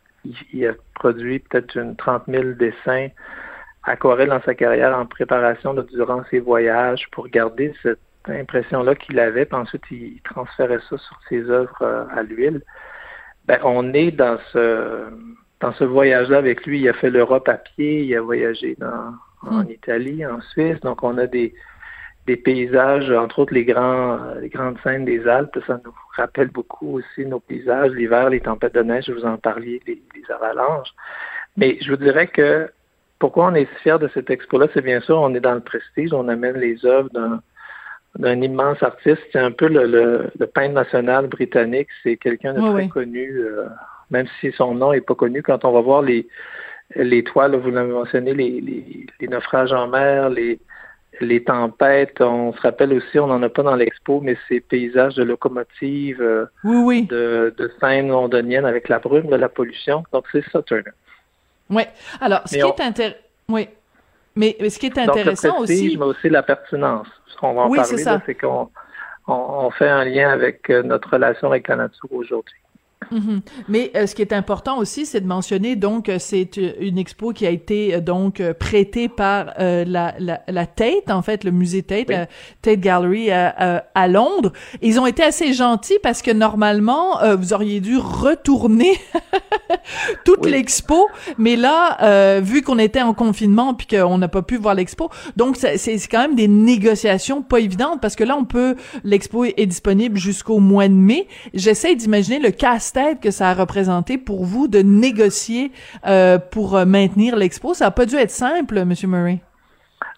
Il, 0.52 0.66
a 0.66 0.72
produit 0.94 1.38
peut-être 1.38 1.76
une 1.76 1.96
trente 1.96 2.26
mille 2.28 2.56
dessins 2.56 3.08
aquarelles 3.82 4.30
dans 4.30 4.42
sa 4.42 4.54
carrière 4.54 4.96
en 4.96 5.06
préparation 5.06 5.74
durant 5.74 6.24
ses 6.30 6.40
voyages 6.40 7.08
pour 7.10 7.28
garder 7.28 7.74
cette 7.82 7.98
impression-là 8.26 8.94
qu'il 8.94 9.18
avait. 9.18 9.44
Puis 9.44 9.56
ensuite, 9.56 9.84
il, 9.90 10.20
transférait 10.24 10.80
ça 10.88 10.96
sur 10.96 11.20
ses 11.28 11.50
œuvres 11.50 11.82
euh, 11.82 12.04
à 12.14 12.22
l'huile. 12.22 12.62
Ben, 13.46 13.58
on 13.62 13.92
est 13.92 14.10
dans 14.10 14.38
ce 14.52 15.04
dans 15.60 15.72
ce 15.72 15.84
voyage-là 15.84 16.38
avec 16.38 16.66
lui. 16.66 16.80
Il 16.80 16.88
a 16.88 16.94
fait 16.94 17.10
l'Europe 17.10 17.48
à 17.48 17.54
pied, 17.54 18.04
il 18.04 18.16
a 18.16 18.20
voyagé 18.20 18.76
dans 18.78 19.14
en 19.46 19.62
hmm. 19.62 19.70
Italie, 19.70 20.26
en 20.26 20.40
Suisse. 20.40 20.80
Donc, 20.80 21.02
on 21.02 21.18
a 21.18 21.26
des, 21.26 21.54
des 22.26 22.36
paysages, 22.36 23.10
entre 23.10 23.40
autres 23.40 23.54
les, 23.54 23.64
grands, 23.64 24.18
les 24.40 24.48
grandes 24.48 24.78
scènes 24.82 25.04
des 25.04 25.26
Alpes. 25.28 25.58
Ça 25.66 25.80
nous 25.84 25.94
rappelle 26.16 26.48
beaucoup 26.48 26.98
aussi 26.98 27.26
nos 27.26 27.40
paysages, 27.40 27.92
l'hiver, 27.92 28.30
les 28.30 28.40
tempêtes 28.40 28.74
de 28.74 28.82
neige, 28.82 29.04
je 29.06 29.12
vous 29.12 29.24
en 29.24 29.36
parliez, 29.36 29.80
les, 29.86 30.00
avalanches. 30.30 30.88
Mais 31.56 31.78
je 31.82 31.90
vous 31.90 31.96
dirais 31.96 32.26
que 32.26 32.70
pourquoi 33.18 33.48
on 33.48 33.54
est 33.54 33.68
si 33.76 33.82
fiers 33.82 33.98
de 33.98 34.08
cette 34.14 34.30
expo-là, 34.30 34.66
c'est 34.72 34.82
bien 34.82 35.00
sûr, 35.00 35.18
on 35.18 35.34
est 35.34 35.40
dans 35.40 35.54
le 35.54 35.60
prestige, 35.60 36.12
on 36.12 36.28
amène 36.28 36.56
les 36.56 36.84
œuvres 36.86 37.10
d'un 37.10 37.40
d'un 38.18 38.40
immense 38.42 38.82
artiste. 38.82 39.20
C'est 39.32 39.40
un 39.40 39.50
peu 39.50 39.66
le, 39.66 40.30
le, 40.38 40.46
peintre 40.46 40.74
national 40.74 41.26
britannique. 41.26 41.88
C'est 42.02 42.16
quelqu'un 42.16 42.54
de 42.54 42.72
très 42.72 42.88
connu, 42.88 43.28
euh, 43.28 43.66
même 44.10 44.26
si 44.40 44.52
son 44.52 44.74
nom 44.74 44.92
n'est 44.92 45.00
pas 45.00 45.14
connu. 45.16 45.42
Quand 45.42 45.64
on 45.64 45.72
va 45.72 45.80
voir 45.80 46.02
les, 46.02 46.26
les 46.94 47.24
toiles, 47.24 47.56
vous 47.56 47.70
l'avez 47.70 47.92
mentionné, 47.92 48.34
les, 48.34 48.60
les, 48.60 49.06
les, 49.20 49.28
naufrages 49.28 49.72
en 49.72 49.88
mer, 49.88 50.30
les, 50.30 50.60
les 51.20 51.44
tempêtes. 51.44 52.20
On 52.20 52.52
se 52.52 52.60
rappelle 52.60 52.92
aussi, 52.92 53.18
on 53.18 53.26
n'en 53.26 53.42
a 53.42 53.48
pas 53.48 53.62
dans 53.62 53.76
l'expo, 53.76 54.20
mais 54.20 54.36
ces 54.48 54.60
paysages 54.60 55.14
de 55.14 55.22
locomotives, 55.22 56.20
euh, 56.20 56.46
oui, 56.64 57.06
de, 57.06 57.54
de 57.56 57.72
scènes 57.80 58.08
londoniennes 58.08 58.64
avec 58.64 58.88
la 58.88 58.98
brume, 58.98 59.28
de 59.28 59.36
la 59.36 59.48
pollution. 59.48 60.04
Donc, 60.12 60.26
c'est 60.32 60.44
ça, 60.50 60.62
Turner. 60.62 60.92
Oui. 61.70 61.82
Alors, 62.20 62.42
ce 62.46 62.54
qui 62.54 62.60
est 62.60 62.80
intéressant... 62.80 63.16
Oui. 63.48 63.68
Mais, 64.36 64.56
ce 64.68 64.78
qui 64.78 64.86
est 64.86 64.98
intéressant 64.98 65.48
Donc, 65.48 65.60
le 65.60 65.64
prestige, 65.64 65.88
aussi... 65.88 65.96
mais 65.96 66.04
aussi 66.04 66.28
la 66.28 66.42
pertinence. 66.42 67.06
Ce 67.26 67.36
qu'on 67.36 67.54
va 67.54 67.62
en 67.62 67.70
parler, 67.74 68.04
c'est 68.26 68.34
qu'on 68.34 68.70
on, 69.26 69.70
fait 69.70 69.88
un 69.88 70.04
lien 70.04 70.30
avec 70.30 70.68
euh, 70.70 70.82
notre 70.82 71.10
relation 71.10 71.48
avec 71.48 71.68
la 71.68 71.76
nature 71.76 72.12
aujourd'hui. 72.12 72.56
Mhm. 73.10 73.40
Mais 73.68 73.90
euh, 73.96 74.06
ce 74.06 74.14
qui 74.14 74.22
est 74.22 74.32
important 74.32 74.78
aussi, 74.78 75.06
c'est 75.06 75.20
de 75.20 75.26
mentionner 75.26 75.76
donc 75.76 76.08
euh, 76.08 76.16
c'est 76.18 76.58
euh, 76.58 76.72
une 76.80 76.98
expo 76.98 77.32
qui 77.32 77.46
a 77.46 77.50
été 77.50 78.00
donc 78.00 78.42
prêtée 78.58 79.08
par 79.08 79.54
la, 79.58 79.84
la, 80.18 80.40
la, 80.46 80.66
Tate, 80.66 81.10
en 81.10 81.22
fait, 81.22 81.44
le 81.44 81.50
musée 81.50 81.82
Tate, 81.82 82.10
Tate 82.62 82.80
Gallery 82.80 83.30
à 83.30 84.08
Londres. 84.08 84.52
Ils 84.82 84.98
ont 84.98 85.06
été 85.06 85.22
assez 85.22 85.52
gentils 85.52 85.98
parce 86.02 86.22
que 86.22 86.30
normalement, 86.30 87.18
vous 87.36 87.52
auriez 87.52 87.80
dû 87.80 87.96
retourner 87.98 88.92
toute 90.24 90.46
l'expo, 90.46 91.06
mais 91.38 91.56
là, 91.56 92.40
vu 92.40 92.62
qu'on 92.62 92.78
était 92.78 93.02
en 93.02 93.14
confinement 93.14 93.74
puis 93.74 93.86
qu'on 93.86 94.18
n'a 94.18 94.28
pas 94.28 94.42
pu 94.42 94.56
voir 94.56 94.74
l'expo, 94.74 95.10
donc 95.36 95.56
c'est 95.56 95.98
quand 96.10 96.20
même 96.20 96.34
des 96.34 96.48
négociations 96.48 97.42
pas 97.42 97.60
évidentes 97.60 98.00
parce 98.00 98.16
que 98.16 98.24
là, 98.24 98.36
on 98.36 98.44
peut, 98.44 98.76
l'expo 99.04 99.44
est 99.44 99.66
disponible 99.66 100.18
jusqu'au 100.18 100.58
mois 100.58 100.88
de 100.88 100.94
mai. 100.94 101.28
J'essaie 101.52 101.94
d'imaginer 101.94 102.38
le 102.38 102.50
cast 102.50 102.93
que 103.20 103.30
ça 103.30 103.48
a 103.50 103.54
représenté 103.54 104.18
pour 104.18 104.44
vous 104.44 104.68
de 104.68 104.78
négocier 104.78 105.72
euh, 106.06 106.38
pour 106.38 106.76
euh, 106.76 106.84
maintenir 106.84 107.36
l'expo? 107.36 107.74
Ça 107.74 107.86
n'a 107.86 107.90
pas 107.90 108.06
dû 108.06 108.16
être 108.16 108.30
simple, 108.30 108.78
M. 108.78 108.92
Murray. 109.06 109.40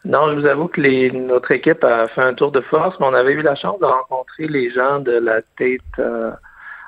Non, 0.07 0.31
je 0.31 0.39
vous 0.39 0.47
avoue 0.47 0.69
que 0.69 1.11
notre 1.17 1.51
équipe 1.51 1.83
a 1.83 2.07
fait 2.07 2.23
un 2.23 2.35
tour 2.35 2.53
de 2.53 2.61
force, 2.61 2.99
mais 3.01 3.07
on 3.07 3.15
avait 3.15 3.33
eu 3.33 3.43
la 3.43 3.57
chance 3.57 3.81
de 3.81 3.87
rencontrer 3.87 4.47
les 4.47 4.71
gens 4.71 5.01
de 5.01 5.11
la 5.11 5.43
tête 5.59 5.81
euh, 5.99 6.31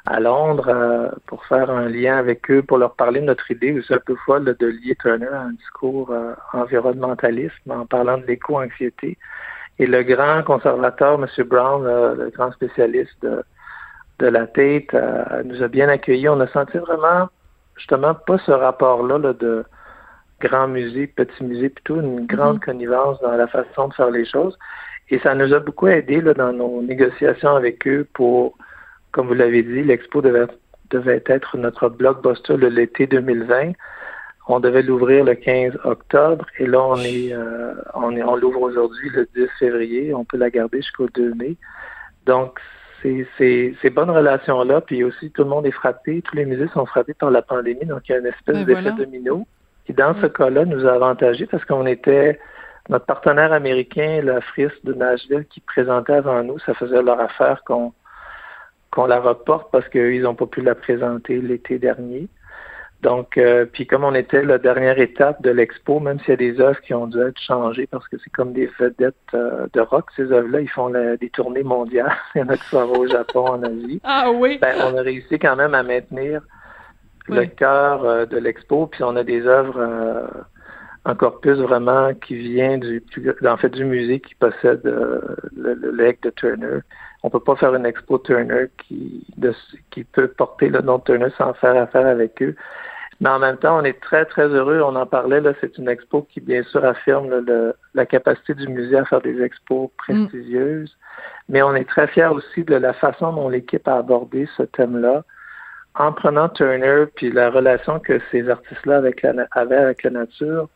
à 0.07 0.21
Londres 0.21 0.69
euh, 0.69 1.09
pour 1.27 1.45
faire 1.47 1.69
un 1.69 1.89
lien 1.89 2.17
avec 2.17 2.49
eux, 2.49 2.63
pour 2.63 2.79
leur 2.79 2.95
parler 2.95 3.21
de 3.21 3.27
notre 3.27 3.51
idée 3.51 3.81
c'est 3.87 3.95
un 3.95 3.99
peu 3.99 4.15
de 4.41 4.67
lier 4.67 4.95
Turner 5.01 5.27
à 5.27 5.43
un 5.43 5.51
discours 5.51 6.13
euh, 6.13 6.35
environnementaliste 6.53 7.57
en 7.69 7.87
parlant 7.87 8.19
de 8.19 8.27
l'éco-anxiété. 8.27 9.19
Et 9.81 9.87
le 9.87 10.03
grand 10.05 10.45
conservateur, 10.45 11.15
M. 11.15 11.45
Brown, 11.45 11.85
le 11.85 12.31
grand 12.31 12.53
spécialiste 12.53 13.17
de, 13.23 13.43
de 14.19 14.27
la 14.27 14.47
tête, 14.47 14.97
nous 15.45 15.63
a 15.63 15.69
bien 15.69 15.89
accueillis. 15.89 16.29
On 16.29 16.41
a 16.41 16.49
senti 16.49 16.79
vraiment, 16.79 17.29
justement, 17.77 18.15
pas 18.15 18.39
ce 18.39 18.53
rapport-là 18.53 19.19
de 19.33 19.65
grand 20.41 20.69
musée, 20.69 21.07
petit 21.07 21.45
musée, 21.45 21.69
plutôt 21.69 22.01
une 22.01 22.27
grande 22.27 22.59
mm-hmm. 22.59 22.65
connivence 22.65 23.21
dans 23.21 23.37
la 23.37 23.47
façon 23.47 23.89
de 23.89 23.95
faire 23.95 24.11
les 24.11 24.25
choses. 24.25 24.59
Et 25.11 25.19
ça 25.21 25.35
nous 25.35 25.53
a 25.55 25.61
beaucoup 25.61 25.89
aidé 25.89 26.21
là, 26.21 26.35
dans 26.35 26.53
nos 26.53 26.83
négociations 26.83 27.57
avec 27.57 27.87
eux 27.87 28.07
pour 28.13 28.57
comme 29.13 29.27
vous 29.27 29.35
l'avez 29.35 29.63
dit, 29.63 29.83
l'expo 29.83 30.21
devait, 30.21 30.47
devait 30.91 31.23
être 31.27 31.57
notre 31.57 31.89
blockbuster 31.89 32.57
de 32.57 32.67
l'été 32.67 33.07
2020. 33.07 33.73
On 34.49 34.61
devait 34.61 34.83
l'ouvrir 34.83 35.25
le 35.25 35.35
15 35.35 35.79
octobre 35.85 36.47
et 36.59 36.67
là 36.67 36.83
on 36.83 36.97
est 36.97 37.33
euh, 37.35 37.75
on 37.95 38.17
est 38.17 38.23
on 38.23 38.37
l'ouvre 38.37 38.63
aujourd'hui 38.63 39.11
le 39.11 39.29
10 39.35 39.49
février. 39.59 40.15
On 40.15 40.25
peut 40.25 40.39
la 40.39 40.51
garder 40.51 40.79
jusqu'au 40.79 41.09
2 41.09 41.35
mai. 41.35 41.57
Donc 42.25 42.59
ces, 43.03 43.27
ces 43.81 43.91
bonnes 43.91 44.11
relations 44.11 44.63
là, 44.65 44.81
puis 44.81 45.05
aussi 45.05 45.31
tout 45.31 45.43
le 45.43 45.49
monde 45.49 45.67
est 45.67 45.73
frappé, 45.73 46.23
tous 46.23 46.37
les 46.37 46.45
musées 46.45 46.69
sont 46.69 46.87
frappés 46.87 47.15
par 47.15 47.31
la 47.31 47.43
pandémie, 47.43 47.87
donc 47.87 48.09
il 48.09 48.13
y 48.13 48.15
a 48.15 48.19
une 48.19 48.27
espèce 48.27 48.57
ben 48.57 48.65
d'effet 48.65 48.93
domino 48.93 49.47
qui 49.87 49.95
dans 49.95 50.15
ce 50.21 50.27
cas-là 50.27 50.65
nous 50.65 50.87
a 50.87 50.93
avantagé 50.93 51.47
parce 51.47 51.65
qu'on 51.65 51.87
était 51.87 52.39
notre 52.89 53.07
partenaire 53.07 53.53
américain, 53.53 54.21
la 54.23 54.41
FRIS 54.41 54.71
de 54.85 54.93
Nashville, 54.95 55.47
qui 55.49 55.61
présentait 55.61 56.15
avant 56.15 56.43
nous, 56.43 56.59
ça 56.61 56.75
faisait 56.75 57.03
leur 57.03 57.21
affaire 57.21 57.63
qu'on 57.65 57.93
qu'on 58.91 59.07
la 59.07 59.21
reporte 59.21 59.71
parce 59.71 59.87
qu'ils 59.89 60.23
n'ont 60.23 60.35
pas 60.35 60.47
pu 60.47 60.63
la 60.63 60.75
présenter 60.75 61.41
l'été 61.41 61.79
dernier. 61.79 62.29
Donc, 63.03 63.39
euh, 63.39 63.65
puis 63.65 63.87
comme 63.87 64.03
on 64.03 64.15
était 64.15 64.43
la 64.43 64.59
dernière 64.59 64.99
étape 64.99 65.41
de 65.43 65.51
l'expo, 65.51 66.01
même 66.01 66.19
s'il 66.21 66.31
y 66.31 66.33
a 66.33 66.37
des 66.37 66.61
œuvres 66.61 66.81
qui 66.81 66.95
ont 66.95 67.07
dû 67.07 67.21
être 67.21 67.41
changées 67.41 67.87
parce 67.87 68.09
que 68.09 68.17
c'est 68.19 68.31
comme 68.31 68.53
des 68.53 68.69
vedettes 68.79 69.15
euh, 69.35 69.69
de 69.73 69.81
rock, 69.81 70.07
ces 70.17 70.33
œuvres-là, 70.33 70.61
ils 70.61 70.69
font 70.69 70.91
des 70.91 71.31
tournées 71.31 71.63
mondiales. 71.63 72.13
Il 72.35 72.41
y 72.41 72.43
en 72.43 72.49
a 72.49 72.57
qui 72.57 72.65
sont 72.65 72.89
au 72.89 73.07
Japon, 73.07 73.47
en 73.47 73.63
Asie. 73.63 74.01
Ah 74.05 74.31
oui. 74.33 74.59
Ben, 74.61 74.75
on 74.83 74.97
a 74.97 75.03
réussi 75.03 75.39
quand 75.39 75.55
même 75.55 75.75
à 75.75 75.83
maintenir 75.83 76.43
le 77.29 77.45
cœur 77.47 78.05
euh, 78.05 78.27
de 78.27 78.37
l'expo, 78.37 78.87
puis 78.87 79.05
on 79.05 79.15
a 79.15 79.23
des 79.23 79.47
œuvres 79.47 80.31
un 81.05 81.15
corpus 81.15 81.57
vraiment 81.57 82.13
qui 82.15 82.37
vient 82.37 82.79
du 82.79 83.03
en 83.47 83.57
fait 83.57 83.71
du 83.71 83.85
musée 83.85 84.21
qui 84.21 84.35
possède 84.35 84.81
le, 84.85 85.37
le, 85.57 86.17
de 86.23 86.31
Turner 86.31 86.81
on 87.23 87.31
peut 87.31 87.41
pas 87.41 87.57
faire 87.57 87.75
une 87.75 87.87
expo 87.87 88.19
Turner 88.19 88.67
qui, 88.79 89.27
qui 89.91 90.05
peut 90.05 90.29
porter 90.29 90.69
le 90.69 90.81
nom 90.81 90.99
de 90.99 91.03
Turner 91.05 91.29
sans 91.37 91.53
faire 91.55 91.77
affaire 91.77 92.07
avec 92.07 92.41
eux. 92.43 92.55
Mais 93.21 93.29
en 93.29 93.39
même 93.39 93.57
temps, 93.57 93.79
on 93.81 93.85
est 93.85 94.01
très, 94.01 94.25
très 94.25 94.47
heureux. 94.47 94.81
On 94.81 94.95
en 94.95 95.07
parlait, 95.07 95.41
là, 95.41 95.53
c'est 95.61 95.77
une 95.77 95.89
expo 95.89 96.23
qui, 96.23 96.41
bien 96.41 96.63
sûr, 96.63 96.85
affirme 96.85 97.45
la 97.95 98.07
capacité 98.07 98.55
du 98.55 98.69
musée 98.69 98.97
à 98.97 99.05
faire 99.05 99.21
des 99.21 99.43
expos 99.43 99.91
prestigieuses. 99.97 100.97
Mais 101.49 101.63
on 101.63 101.75
est 101.75 101.89
très 101.89 102.07
fiers 102.07 102.27
aussi 102.27 102.63
de 102.63 102.77
la 102.77 102.93
façon 102.93 103.33
dont 103.33 103.49
l'équipe 103.49 103.87
a 103.89 103.97
abordé 103.97 104.49
ce 104.57 104.63
thème-là 104.63 105.25
en 105.99 106.13
prenant 106.13 106.49
Turner 106.49 107.05
puis 107.17 107.31
la 107.33 107.51
relation 107.51 107.99
que 107.99 108.21
ces 108.31 108.49
artistes-là 108.49 109.03
avaient 109.53 109.77
avec 109.77 110.03
la 110.05 110.11
nature 110.11 110.69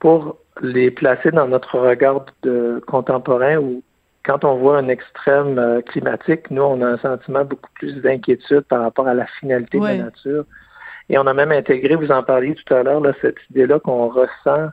pour 0.00 0.38
les 0.60 0.90
placer 0.90 1.30
dans 1.30 1.46
notre 1.46 1.78
regard 1.78 2.26
de 2.42 2.82
contemporain 2.86 3.58
ou 3.58 3.82
quand 4.24 4.44
on 4.44 4.56
voit 4.56 4.78
un 4.78 4.88
extrême 4.88 5.56
euh, 5.56 5.80
climatique, 5.82 6.50
nous, 6.50 6.62
on 6.62 6.82
a 6.82 6.86
un 6.86 6.98
sentiment 6.98 7.44
beaucoup 7.44 7.70
plus 7.74 7.94
d'inquiétude 8.02 8.62
par 8.62 8.82
rapport 8.82 9.06
à 9.06 9.14
la 9.14 9.26
finalité 9.38 9.78
de 9.78 9.84
la 9.84 9.96
nature. 9.96 10.44
Et 11.08 11.18
on 11.18 11.26
a 11.26 11.34
même 11.34 11.52
intégré, 11.52 11.94
vous 11.94 12.10
en 12.10 12.22
parliez 12.22 12.54
tout 12.54 12.74
à 12.74 12.82
l'heure, 12.82 13.02
cette 13.20 13.36
idée-là 13.50 13.78
qu'on 13.78 14.08
ressent 14.08 14.70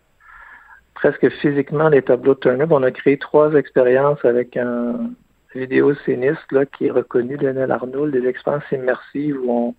presque 0.95 1.29
physiquement 1.41 1.89
les 1.89 2.01
tableaux 2.01 2.33
de 2.33 2.39
Turner. 2.39 2.65
On 2.69 2.83
a 2.83 2.91
créé 2.91 3.17
trois 3.17 3.53
expériences 3.53 4.23
avec 4.23 4.57
un 4.57 5.11
vidéocéniste 5.53 6.51
là, 6.51 6.65
qui 6.65 6.87
est 6.87 6.91
reconnu, 6.91 7.37
Lionel 7.37 7.71
Arnould, 7.71 8.11
des 8.11 8.27
expériences 8.27 8.63
immersives 8.71 9.37
où 9.43 9.75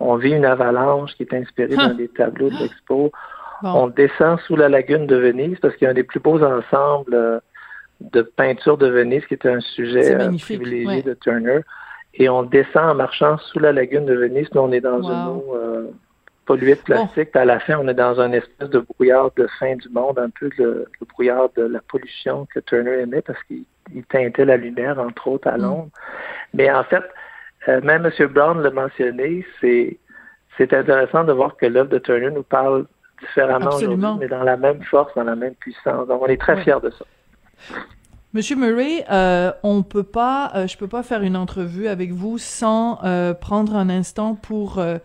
on, 0.00 0.16
vit 0.16 0.32
une 0.32 0.44
avalanche 0.44 1.14
qui 1.16 1.24
est 1.24 1.34
inspirée 1.34 1.76
dans 1.76 1.94
des 1.94 2.08
tableaux 2.08 2.48
de 2.48 2.56
l'expo. 2.56 3.12
On 3.62 3.88
descend 3.88 4.38
sous 4.40 4.56
la 4.56 4.68
lagune 4.68 5.06
de 5.06 5.16
Venise 5.16 5.58
parce 5.60 5.74
qu'il 5.74 5.84
y 5.84 5.88
a 5.88 5.90
un 5.90 5.94
des 5.94 6.04
plus 6.04 6.20
beaux 6.20 6.42
ensembles 6.42 7.14
euh, 7.14 7.40
de 8.00 8.22
peinture 8.22 8.78
de 8.78 8.86
Venise, 8.86 9.26
qui 9.26 9.34
était 9.34 9.50
un 9.50 9.60
sujet 9.60 10.14
euh, 10.14 10.30
privilégié 10.38 11.02
de 11.02 11.14
Turner. 11.14 11.60
Et 12.18 12.28
on 12.28 12.42
descend 12.42 12.90
en 12.90 12.94
marchant 12.94 13.38
sous 13.38 13.60
la 13.60 13.72
lagune 13.72 14.04
de 14.04 14.14
Venise. 14.14 14.48
Là, 14.52 14.62
on 14.62 14.72
est 14.72 14.80
dans 14.80 15.02
une 15.02 15.28
eau 15.28 15.54
euh, 15.54 15.86
polluée 16.46 16.74
de 16.74 16.80
plastique. 16.80 17.34
À 17.34 17.44
la 17.44 17.60
fin, 17.60 17.78
on 17.78 17.86
est 17.86 17.94
dans 17.94 18.20
un 18.20 18.32
espèce 18.32 18.68
de 18.70 18.80
brouillard 18.80 19.30
de 19.36 19.46
fin 19.58 19.76
du 19.76 19.88
monde, 19.88 20.18
un 20.18 20.30
peu 20.30 20.50
le, 20.58 20.86
brouillard 21.08 21.48
de 21.56 21.62
la 21.62 21.80
pollution 21.80 22.46
que 22.52 22.58
Turner 22.60 23.02
aimait 23.02 23.22
parce 23.22 23.42
qu'il 23.44 23.64
teintait 24.08 24.44
la 24.44 24.56
lumière, 24.56 24.98
entre 24.98 25.28
autres, 25.28 25.48
à 25.48 25.56
mm. 25.56 25.62
Londres. 25.62 25.90
Mais 26.54 26.70
en 26.70 26.82
fait, 26.82 27.04
euh, 27.68 27.80
même 27.82 28.04
M. 28.04 28.26
Brown 28.26 28.60
l'a 28.62 28.70
mentionné, 28.70 29.46
c'est 29.60 29.96
c'est 30.56 30.72
intéressant 30.74 31.22
de 31.22 31.32
voir 31.32 31.56
que 31.56 31.66
l'œuvre 31.66 31.90
de 31.90 31.98
Turner 31.98 32.32
nous 32.32 32.42
parle 32.42 32.86
différemment 33.20 33.68
aujourd'hui, 33.68 34.18
mais 34.18 34.26
dans 34.26 34.42
la 34.42 34.56
même 34.56 34.82
force, 34.82 35.14
dans 35.14 35.22
la 35.22 35.36
même 35.36 35.54
puissance. 35.54 36.08
Donc, 36.08 36.20
on 36.20 36.26
est 36.26 36.40
très 36.40 36.60
fiers 36.62 36.80
de 36.82 36.90
ça. 36.90 37.04
Monsieur 38.34 38.56
Murray, 38.56 39.06
euh, 39.10 39.52
on 39.62 39.82
peut 39.82 40.02
pas, 40.02 40.52
euh, 40.54 40.66
je 40.66 40.76
peux 40.76 40.86
pas 40.86 41.02
faire 41.02 41.22
une 41.22 41.34
entrevue 41.34 41.88
avec 41.88 42.12
vous 42.12 42.36
sans 42.36 43.02
euh, 43.02 43.32
prendre 43.32 43.74
un 43.74 43.88
instant 43.88 44.34
pour 44.34 44.78
euh, 44.78 44.98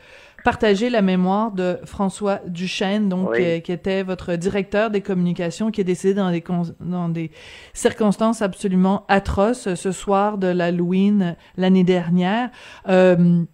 partager 0.44 0.90
la 0.90 1.02
mémoire 1.02 1.52
de 1.54 1.80
François 1.86 2.42
Duchesne, 2.46 3.08
donc 3.08 3.34
qui 3.36 3.72
était 3.72 4.04
votre 4.04 4.36
directeur 4.36 4.90
des 4.90 5.00
communications, 5.00 5.72
qui 5.72 5.80
est 5.80 5.86
décédé 5.86 6.16
dans 6.16 6.32
des 6.32 6.44
dans 6.82 7.08
des 7.08 7.32
circonstances 7.74 8.42
absolument 8.42 9.06
atroces 9.08 9.74
ce 9.74 9.92
soir 9.94 10.38
de 10.38 10.48
l'Halloween 10.48 11.38
l'année 11.56 11.86
dernière. 11.86 12.50
il 12.90 13.48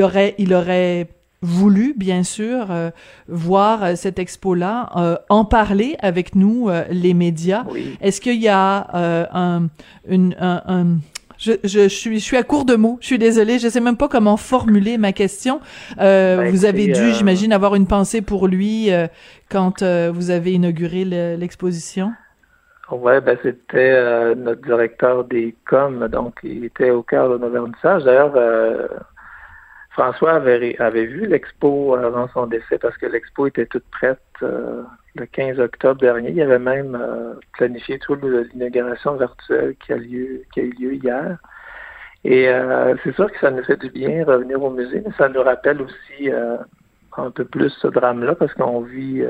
aurait, 0.00 0.36
il 0.38 0.54
aurait 0.54 1.08
voulu, 1.42 1.94
bien 1.96 2.22
sûr, 2.22 2.70
euh, 2.70 2.90
voir 3.28 3.84
euh, 3.84 3.94
cette 3.94 4.18
expo-là, 4.18 4.90
euh, 4.96 5.16
en 5.28 5.44
parler 5.44 5.96
avec 6.00 6.34
nous, 6.34 6.70
les 6.90 7.14
médias. 7.14 7.64
Est-ce 8.00 8.20
qu'il 8.20 8.40
y 8.40 8.48
a 8.48 8.86
un, 9.32 9.68
une, 10.08 10.34
un, 10.40 10.98
je, 11.38 11.52
je, 11.62 11.88
suis, 11.88 12.18
je 12.18 12.24
suis 12.24 12.36
à 12.36 12.42
court 12.42 12.64
de 12.64 12.74
mots. 12.74 12.98
Je 13.00 13.06
suis 13.06 13.18
désolée. 13.18 13.58
Je 13.58 13.68
sais 13.68 13.80
même 13.80 13.96
pas 13.96 14.08
comment 14.08 14.36
formuler 14.36 14.98
ma 14.98 15.12
question. 15.12 15.60
Ben, 15.96 16.50
vous 16.50 16.64
avez 16.64 16.88
dû, 16.88 17.12
j'imagine, 17.12 17.52
avoir 17.52 17.74
une 17.74 17.86
pensée 17.86 18.22
pour 18.22 18.48
lui 18.48 18.90
quand 19.48 19.82
vous 19.82 20.30
avez 20.30 20.52
inauguré 20.52 21.04
l'exposition. 21.04 22.12
Ouais, 22.90 23.20
ben 23.20 23.36
c'était 23.42 24.34
notre 24.34 24.62
directeur 24.62 25.24
des 25.24 25.54
coms, 25.66 26.08
donc 26.08 26.38
il 26.42 26.64
était 26.64 26.90
au 26.90 27.02
cœur 27.02 27.28
de 27.28 27.36
nos 27.36 27.50
vernissages. 27.50 28.02
D'ailleurs, 28.04 28.32
François 29.98 30.34
avait, 30.34 31.06
vu 31.06 31.26
l'expo 31.26 31.96
avant 31.96 32.28
son 32.28 32.46
décès 32.46 32.78
parce 32.78 32.96
que 32.98 33.06
l'expo 33.06 33.48
était 33.48 33.66
toute 33.66 33.84
prête 33.90 34.20
euh, 34.44 34.84
le 35.16 35.26
15 35.26 35.58
octobre 35.58 36.00
dernier. 36.00 36.30
Il 36.30 36.40
avait 36.40 36.60
même 36.60 36.94
euh, 36.94 37.34
planifié 37.54 37.98
toute 37.98 38.22
l'inauguration 38.22 39.16
virtuelle 39.16 39.74
qui 39.84 39.92
a, 39.92 39.98
qui 39.98 40.60
eu 40.60 40.70
lieu 40.78 40.94
hier. 40.94 41.38
Et 42.22 42.48
euh, 42.48 42.94
c'est 43.02 43.12
sûr 43.16 43.26
que 43.32 43.40
ça 43.40 43.50
nous 43.50 43.64
fait 43.64 43.76
du 43.76 43.90
bien 43.90 44.24
revenir 44.24 44.62
au 44.62 44.70
musée, 44.70 45.02
mais 45.04 45.12
ça 45.18 45.28
nous 45.28 45.42
rappelle 45.42 45.82
aussi 45.82 46.30
un 47.16 47.30
peu 47.32 47.44
plus 47.44 47.70
ce 47.70 47.88
drame-là 47.88 48.36
parce 48.36 48.54
qu'on 48.54 48.82
vit 48.82 49.24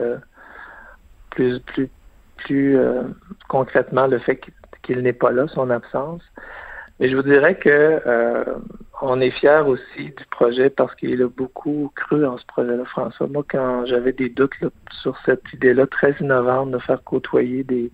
plus 1.30 2.78
concrètement 3.48 4.06
le 4.06 4.18
fait 4.18 4.38
qu'il 4.82 4.98
n'est 4.98 5.14
pas 5.14 5.30
là, 5.30 5.48
son 5.48 5.70
absence. 5.70 6.20
Mais 7.00 7.08
je 7.08 7.16
vous 7.16 7.22
dirais 7.22 7.54
que 7.54 8.02
on 9.00 9.20
est 9.20 9.30
fiers 9.30 9.62
aussi 9.66 10.04
du 10.04 10.24
projet 10.30 10.70
parce 10.70 10.94
qu'il 10.96 11.22
a 11.22 11.28
beaucoup 11.28 11.90
cru 11.94 12.26
en 12.26 12.36
ce 12.38 12.46
projet-là, 12.46 12.84
François. 12.86 13.26
Moi, 13.28 13.44
quand 13.48 13.86
j'avais 13.86 14.12
des 14.12 14.28
doutes 14.28 14.54
sur 15.02 15.16
cette 15.24 15.42
idée-là 15.52 15.86
très 15.86 16.14
innovante 16.20 16.70
de 16.72 16.78
faire 16.78 17.02
côtoyer 17.04 17.64
des, 17.64 17.90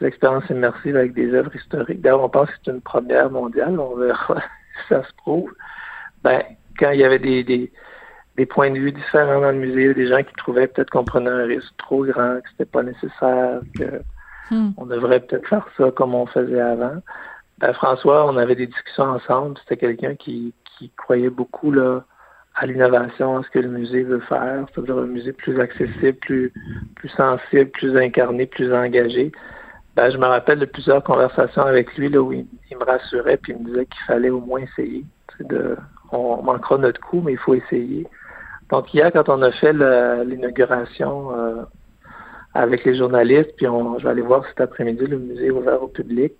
expériences 0.00 0.48
immersives 0.50 0.96
avec 0.96 1.12
des 1.12 1.32
œuvres 1.32 1.54
historiques, 1.54 2.00
d'ailleurs, 2.00 2.24
on 2.24 2.28
pense 2.28 2.50
que 2.50 2.56
c'est 2.64 2.72
une 2.72 2.80
première 2.80 3.30
mondiale, 3.30 3.78
on 3.78 3.94
verra 3.94 4.36
si 4.82 4.88
ça 4.88 5.04
se 5.04 5.12
prouve. 5.18 5.52
Ben, 6.24 6.42
quand 6.76 6.90
il 6.90 6.98
y 6.98 7.04
avait 7.04 7.20
des, 7.20 7.44
des, 7.44 8.46
points 8.46 8.70
de 8.70 8.78
vue 8.78 8.90
différents 8.90 9.40
dans 9.40 9.52
le 9.52 9.58
musée, 9.58 9.94
des 9.94 10.08
gens 10.08 10.24
qui 10.24 10.34
trouvaient 10.34 10.66
peut-être 10.66 10.90
qu'on 10.90 11.04
prenait 11.04 11.30
un 11.30 11.44
risque 11.44 11.72
trop 11.78 12.04
grand, 12.04 12.40
que 12.40 12.50
c'était 12.50 12.64
pas 12.64 12.82
nécessaire, 12.82 13.60
que 13.78 14.02
hmm. 14.50 14.70
on 14.76 14.86
devrait 14.86 15.20
peut-être 15.20 15.46
faire 15.46 15.68
ça 15.76 15.92
comme 15.92 16.16
on 16.16 16.26
faisait 16.26 16.60
avant. 16.60 17.00
Ben, 17.62 17.72
François, 17.74 18.26
on 18.26 18.36
avait 18.38 18.56
des 18.56 18.66
discussions 18.66 19.04
ensemble. 19.04 19.56
C'était 19.60 19.76
quelqu'un 19.76 20.16
qui, 20.16 20.52
croyait 20.96 21.30
beaucoup 21.30 21.72
à 22.56 22.66
l'innovation, 22.66 23.38
à 23.38 23.44
ce 23.44 23.50
que 23.50 23.60
le 23.60 23.68
musée 23.68 24.02
veut 24.02 24.18
faire, 24.18 24.66
c'est-à-dire 24.74 24.98
un 24.98 25.06
musée 25.06 25.32
plus 25.32 25.60
accessible, 25.60 26.18
plus, 26.18 26.52
sensible, 27.16 27.70
plus 27.70 27.96
incarné, 27.96 28.46
plus 28.46 28.74
engagé. 28.74 29.30
ben, 29.94 30.10
je 30.10 30.18
me 30.18 30.26
rappelle 30.26 30.58
de 30.58 30.64
plusieurs 30.64 31.04
conversations 31.04 31.62
avec 31.62 31.96
lui 31.96 32.08
où 32.18 32.32
il, 32.32 32.48
me 32.76 32.84
rassurait 32.84 33.36
puis 33.36 33.52
il 33.52 33.60
me 33.60 33.68
disait 33.68 33.86
qu'il 33.86 34.02
fallait 34.08 34.30
au 34.30 34.40
moins 34.40 34.60
essayer. 34.60 35.04
On 36.10 36.42
manquera 36.42 36.78
notre 36.78 37.00
coup, 37.00 37.20
mais 37.20 37.34
il 37.34 37.38
faut 37.38 37.54
essayer. 37.54 38.08
Donc 38.70 38.92
hier, 38.92 39.12
quand 39.12 39.28
on 39.28 39.40
a 39.40 39.52
fait 39.52 39.72
l'inauguration 39.72 41.32
euh, 41.38 41.62
avec 42.54 42.84
les 42.84 42.96
journalistes, 42.96 43.54
puis 43.56 43.66
je 43.66 44.02
vais 44.02 44.10
aller 44.10 44.22
voir 44.22 44.44
cet 44.48 44.60
après-midi 44.60 45.06
le 45.06 45.18
musée 45.18 45.52
ouvert 45.52 45.80
au 45.80 45.88
public, 45.88 46.32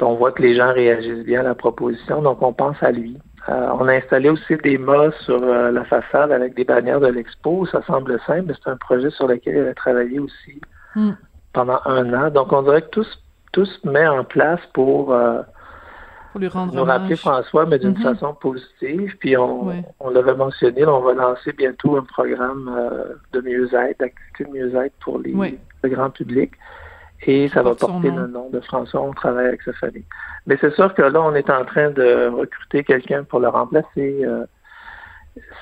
on 0.00 0.14
voit 0.14 0.32
que 0.32 0.42
les 0.42 0.54
gens 0.54 0.72
réagissent 0.72 1.24
bien 1.24 1.40
à 1.40 1.44
la 1.44 1.54
proposition, 1.54 2.22
donc 2.22 2.42
on 2.42 2.52
pense 2.52 2.76
à 2.82 2.92
lui. 2.92 3.16
Euh, 3.48 3.68
on 3.80 3.88
a 3.88 3.94
installé 3.94 4.28
aussi 4.28 4.56
des 4.56 4.78
mâts 4.78 5.10
sur 5.24 5.42
euh, 5.42 5.70
la 5.70 5.84
façade 5.84 6.32
avec 6.32 6.54
des 6.54 6.64
bannières 6.64 7.00
de 7.00 7.06
l'expo. 7.06 7.66
Ça 7.66 7.82
semble 7.86 8.20
simple, 8.26 8.44
mais 8.48 8.54
c'est 8.62 8.70
un 8.70 8.76
projet 8.76 9.10
sur 9.10 9.26
lequel 9.26 9.56
il 9.56 9.68
a 9.68 9.74
travaillé 9.74 10.18
aussi 10.18 10.60
hmm. 10.94 11.12
pendant 11.52 11.80
un 11.86 12.12
an. 12.12 12.30
Donc 12.30 12.52
on 12.52 12.62
dirait 12.62 12.82
que 12.82 12.90
tout, 12.90 13.06
tout 13.52 13.64
se 13.64 13.88
met 13.88 14.06
en 14.06 14.24
place 14.24 14.60
pour 14.74 15.14
pour 16.32 16.40
lui 16.40 16.48
rendre 16.48 16.74
nous 16.74 16.84
rappeler 16.84 17.16
François, 17.16 17.66
mais 17.66 17.78
d'une 17.78 17.96
mhm. 17.96 18.02
façon 18.02 18.34
positive. 18.34 19.16
Puis 19.18 19.36
on, 19.36 19.72
on 20.00 20.10
l'avait 20.10 20.34
mentionné, 20.34 20.84
on 20.86 21.00
va 21.00 21.14
lancer 21.14 21.52
bientôt 21.52 21.96
un 21.96 22.02
programme 22.02 22.70
euh, 22.76 23.14
de 23.32 23.40
mieux-être, 23.40 23.98
d'activité 23.98 24.44
de 24.44 24.50
mieux-être 24.50 24.94
pour 25.00 25.18
les, 25.18 25.34
le 25.82 25.88
grand 25.88 26.10
public. 26.10 26.52
Et 27.26 27.48
ça 27.48 27.62
va 27.62 27.74
porter 27.74 28.10
le 28.10 28.26
nom 28.28 28.48
de 28.50 28.60
François. 28.60 29.02
On 29.02 29.12
travaille 29.12 29.46
avec 29.46 29.62
sa 29.62 29.72
famille. 29.74 30.04
Mais 30.46 30.56
c'est 30.60 30.72
sûr 30.74 30.94
que 30.94 31.02
là, 31.02 31.20
on 31.20 31.34
est 31.34 31.50
en 31.50 31.64
train 31.64 31.90
de 31.90 32.28
recruter 32.28 32.84
quelqu'un 32.84 33.24
pour 33.24 33.40
le 33.40 33.48
remplacer. 33.48 34.20
Euh, 34.24 34.46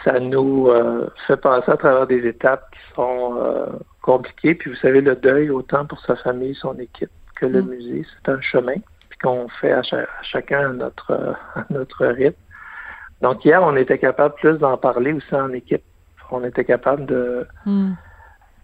ça 0.04 0.20
nous 0.20 0.68
euh, 0.68 1.08
fait 1.26 1.36
passer 1.38 1.70
à 1.70 1.76
travers 1.76 2.06
des 2.06 2.26
étapes 2.26 2.70
qui 2.72 2.94
sont 2.94 3.38
compliquées. 4.02 4.54
Puis 4.54 4.70
vous 4.70 4.76
savez, 4.76 5.00
le 5.00 5.16
deuil, 5.16 5.50
autant 5.50 5.86
pour 5.86 6.00
sa 6.00 6.16
famille, 6.16 6.54
son 6.54 6.78
équipe, 6.78 7.10
que 7.36 7.46
le 7.46 7.62
mm. 7.62 7.68
musée, 7.68 8.06
c'est 8.14 8.30
un 8.30 8.40
chemin 8.40 8.76
qu'on 9.22 9.48
fait 9.48 9.72
à, 9.72 9.82
chacun 10.22 10.70
à 10.70 10.72
notre, 10.72 11.36
notre 11.70 12.06
rythme. 12.06 12.38
Donc 13.22 13.44
hier, 13.44 13.62
on 13.62 13.76
était 13.76 13.98
capable 13.98 14.34
plus 14.34 14.58
d'en 14.58 14.76
parler 14.76 15.12
aussi 15.12 15.34
en 15.34 15.52
équipe. 15.52 15.82
On 16.30 16.44
était 16.44 16.64
capable 16.64 17.06
de, 17.06 17.46
hmm. 17.64 17.92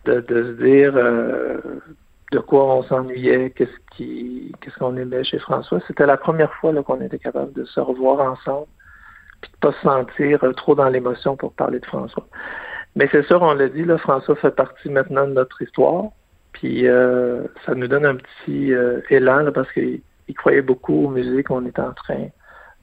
de, 0.04 0.24
se 0.28 0.62
dire 0.62 0.92
euh, 0.96 1.58
de 2.32 2.38
quoi 2.38 2.64
on 2.76 2.82
s'ennuyait, 2.82 3.50
qu'est-ce 3.50 4.78
qu'on 4.78 4.96
aimait 4.96 5.22
chez 5.22 5.38
François. 5.38 5.80
C'était 5.86 6.06
la 6.06 6.16
première 6.16 6.52
fois 6.54 6.72
qu'on 6.82 7.00
était 7.00 7.18
capable 7.18 7.52
de 7.52 7.64
se 7.64 7.78
revoir 7.78 8.20
ensemble 8.20 8.66
puis 9.42 9.50
de 9.50 9.56
pas 9.58 9.72
se 9.72 9.80
sentir 9.80 10.40
trop 10.56 10.74
dans 10.74 10.88
l'émotion 10.88 11.36
pour 11.36 11.52
parler 11.52 11.80
de 11.80 11.86
François. 11.86 12.26
Mais 12.94 13.08
c'est 13.10 13.24
sûr, 13.26 13.42
on 13.42 13.54
l'a 13.54 13.68
dit, 13.68 13.84
François 13.98 14.36
fait 14.36 14.54
partie 14.54 14.88
maintenant 14.88 15.26
de 15.26 15.32
notre 15.32 15.60
histoire. 15.62 16.04
Puis 16.52 16.86
euh, 16.86 17.44
ça 17.66 17.74
nous 17.74 17.88
donne 17.88 18.06
un 18.06 18.16
petit 18.16 18.72
euh, 18.72 19.00
élan 19.10 19.50
parce 19.52 19.70
que 19.72 19.80
il 19.80 20.34
croyait 20.34 20.62
beaucoup 20.62 21.06
aux 21.06 21.08
musiques 21.08 21.48
qu'on 21.48 21.66
est 21.66 21.78
en 21.78 21.92
train 21.92 22.28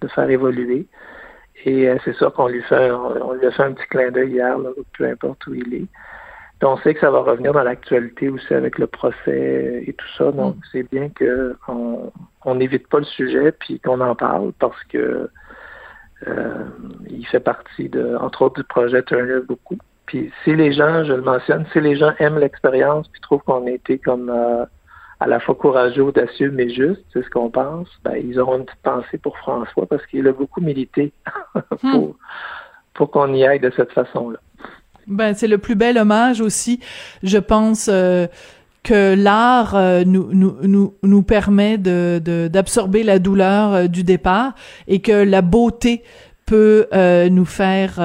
de 0.02 0.08
faire 0.10 0.30
évoluer. 0.30 0.86
Et 1.66 1.90
euh, 1.90 1.98
c'est 2.04 2.16
ça 2.16 2.30
qu'on 2.30 2.48
lui 2.48 2.62
fait, 2.64 2.92
on, 2.92 3.34
lui 3.34 3.46
a 3.46 3.52
fait 3.52 3.64
un 3.64 3.74
petit 3.74 3.88
clin 3.90 4.12
d'œil 4.12 4.32
hier, 4.32 4.58
peu 4.98 5.06
importe 5.06 5.48
où 5.48 5.54
il 5.54 5.74
est. 5.74 5.88
on 6.64 6.78
sait 6.78 6.94
que 6.94 7.00
ça 7.00 7.10
va 7.10 7.22
revenir 7.22 7.54
dans 7.54 7.64
l'actualité 7.64 8.30
aussi 8.30 8.54
avec 8.54 8.78
le 8.78 8.88
procès 8.88 9.84
et 9.86 9.94
tout 9.94 10.08
ça. 10.18 10.32
Donc, 10.32 10.56
mm. 10.56 10.62
c'est 10.72 10.92
bien 10.92 11.10
qu'on 11.66 12.56
n'évite 12.56 12.88
pas 12.88 13.00
le 13.00 13.06
sujet 13.06 13.52
puis 13.52 13.80
qu'on 13.80 14.02
en 14.02 14.16
parle 14.16 14.52
parce 14.60 14.84
que 14.86 15.30
euh, 16.28 16.66
il 17.10 17.26
fait 17.28 17.40
partie 17.40 17.88
de, 17.88 18.16
entre 18.18 18.42
autres, 18.44 18.56
du 18.56 18.64
projet 18.66 19.02
Turner 19.04 19.40
beaucoup. 19.48 19.78
Puis 20.06 20.32
si 20.44 20.56
les 20.56 20.74
gens, 20.74 21.04
je 21.06 21.14
le 21.14 21.22
mentionne, 21.22 21.66
si 21.72 21.80
les 21.80 21.96
gens 21.96 22.14
aiment 22.20 22.40
l'expérience 22.40 23.08
puis 23.08 23.22
trouvent 23.22 23.44
qu'on 23.44 23.66
a 23.68 23.72
été 23.72 24.00
comme 24.00 24.30
euh, 24.30 24.66
à 25.20 25.28
la 25.28 25.40
fois 25.40 25.56
courageux, 25.56 26.04
audacieux, 26.04 26.52
mais 26.52 26.70
juste, 26.70 27.04
c'est 27.14 27.24
ce 27.24 27.30
qu'on 27.30 27.50
pense, 27.50 27.88
ben, 28.04 28.16
ils 28.16 28.40
auront 28.40 28.58
une 28.58 28.66
petite 28.66 28.82
pensée 28.82 29.18
pour 29.18 29.38
François 29.38 29.86
parce 29.86 30.06
qu'il 30.08 30.28
a 30.28 30.34
beaucoup 30.34 30.62
milité 30.62 31.14
hmm. 31.56 31.92
pour, 31.92 32.16
pour 32.94 33.12
qu'on 33.12 33.34
y 33.34 33.46
aille 33.46 33.60
de 33.60 33.72
cette 33.76 33.92
façon-là. 33.92 34.40
Ben, 35.10 35.34
c'est 35.34 35.48
le 35.48 35.58
plus 35.58 35.74
bel 35.74 35.98
hommage 35.98 36.40
aussi, 36.40 36.80
je 37.24 37.40
pense, 37.40 37.90
euh, 37.92 38.28
que 38.84 39.16
l'art 39.16 39.76
euh, 39.76 40.04
nous, 40.06 40.30
nous, 40.32 40.56
nous, 40.62 40.94
nous 41.02 41.24
permet 41.24 41.80
de, 41.80 42.22
d'absorber 42.48 43.02
la 43.02 43.18
douleur 43.18 43.74
euh, 43.74 43.88
du 43.88 44.04
départ 44.04 44.54
et 44.88 45.00
que 45.00 45.12
la 45.12 45.42
beauté 45.42 46.04
peut 46.46 46.88
nous 47.30 47.46
faire 47.46 48.00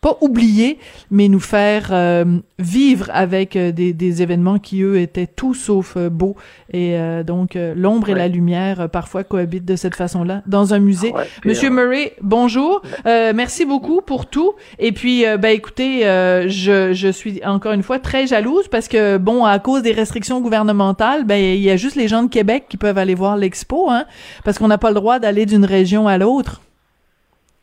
pas 0.00 0.16
oublier, 0.22 0.78
mais 1.10 1.28
nous 1.28 1.40
faire 1.40 1.88
euh, 1.92 2.24
vivre 2.58 3.10
avec 3.12 3.54
euh, 3.54 3.70
des, 3.70 3.92
des, 3.92 4.22
événements 4.22 4.58
qui, 4.58 4.80
eux, 4.80 4.98
étaient 4.98 5.26
tout 5.26 5.52
sauf 5.52 5.94
euh, 5.96 6.08
beaux. 6.08 6.36
Et 6.72 6.96
donc, 7.26 7.58
l'ombre 7.74 8.10
et 8.10 8.14
la 8.14 8.28
lumière 8.28 8.88
parfois 8.90 9.24
cohabitent 9.24 9.64
de 9.64 9.74
cette 9.74 9.96
façon-là 9.96 10.42
dans 10.46 10.72
un 10.72 10.78
musée. 10.78 11.12
Monsieur 11.44 11.68
Murray, 11.68 12.14
bonjour. 12.22 12.80
merci 13.04 13.64
beaucoup 13.64 14.00
pour 14.00 14.26
tout. 14.26 14.54
Et 14.78 14.92
puis, 14.92 15.24
ben 15.40 15.48
écoutez, 15.48 16.02
je, 16.02 16.92
je 16.92 17.08
suis 17.08 17.44
encore 17.44 17.72
une 17.72 17.82
fois 17.82 17.98
très 17.98 18.28
jalouse 18.28 18.68
parce 18.68 18.86
que, 18.86 19.16
bon, 19.16 19.44
à 19.44 19.58
cause 19.58 19.82
des 19.82 19.90
restrictions 19.90 20.40
gouvernementales, 20.40 21.24
ben 21.24 21.42
il 21.42 21.60
y 21.60 21.70
a 21.70 21.76
juste 21.76 21.96
les 21.96 22.06
gens 22.06 22.22
de 22.22 22.28
Québec 22.28 22.66
qui 22.68 22.76
peuvent 22.76 22.98
aller 22.98 23.16
voir 23.16 23.36
l'expo, 23.36 23.90
hein, 23.90 24.04
parce 24.44 24.56
qu'on 24.58 24.68
n'a 24.68 24.78
pas 24.78 24.90
le 24.90 24.94
droit 24.94 25.18
d'aller 25.18 25.44
d'une 25.44 25.64
région 25.64 26.06
à 26.06 26.18
l'autre. 26.18 26.60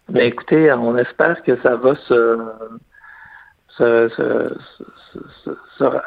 Mais 0.09 0.27
écoutez, 0.27 0.71
on 0.71 0.97
espère 0.97 1.41
que 1.43 1.57
ça 1.61 1.75
va 1.75 1.95
se, 1.95 2.39
se, 3.77 4.09
se, 4.15 5.51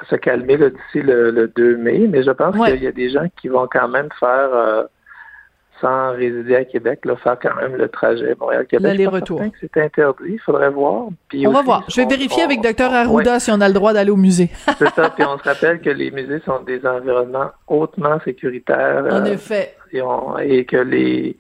se, 0.09 0.17
calmer 0.17 0.57
d'ici 0.57 1.03
le, 1.03 1.49
2 1.55 1.77
mai, 1.77 2.07
mais 2.09 2.23
je 2.23 2.31
pense 2.31 2.55
qu'il 2.55 2.83
y 2.83 2.87
a 2.87 2.93
des 2.93 3.11
gens 3.11 3.27
qui 3.41 3.49
vont 3.49 3.69
quand 3.71 3.89
même 3.89 4.09
faire, 4.19 4.55
euh, 4.55 4.85
sans 5.81 6.13
résider 6.13 6.57
à 6.57 6.65
Québec, 6.65 7.01
là, 7.05 7.17
faire 7.17 7.39
quand 7.41 7.55
même 7.57 7.77
le 7.77 7.89
trajet 7.89 8.35
Montréal-Québec. 8.41 8.87
L'aller-retour. 8.87 9.43
C'est 9.61 9.77
interdit, 9.77 10.25
il 10.33 10.41
faudrait 10.41 10.71
voir. 10.71 11.09
on 11.35 11.51
va 11.51 11.63
voir. 11.63 11.85
Je 11.89 12.01
vais 12.01 12.07
vérifier 12.07 12.43
avec 12.43 12.61
Dr 12.63 12.93
Arruda 12.93 13.39
si 13.39 13.51
on 13.51 13.61
a 13.61 13.69
le 13.69 13.75
droit 13.75 13.93
d'aller 13.93 14.11
au 14.11 14.17
musée. 14.17 14.51
C'est 14.79 14.91
ça, 14.91 15.11
puis 15.11 15.25
on 15.25 15.39
se 15.39 15.45
rappelle 15.45 15.81
que 15.81 15.91
les 15.91 16.11
musées 16.11 16.41
sont 16.45 16.63
des 16.63 16.85
environnements 16.87 17.51
hautement 17.69 18.19
sécuritaires. 18.25 19.05
En 19.11 19.25
euh, 19.25 19.33
effet. 19.33 19.77
et 19.93 20.65
que 20.65 20.77
les 20.77 21.37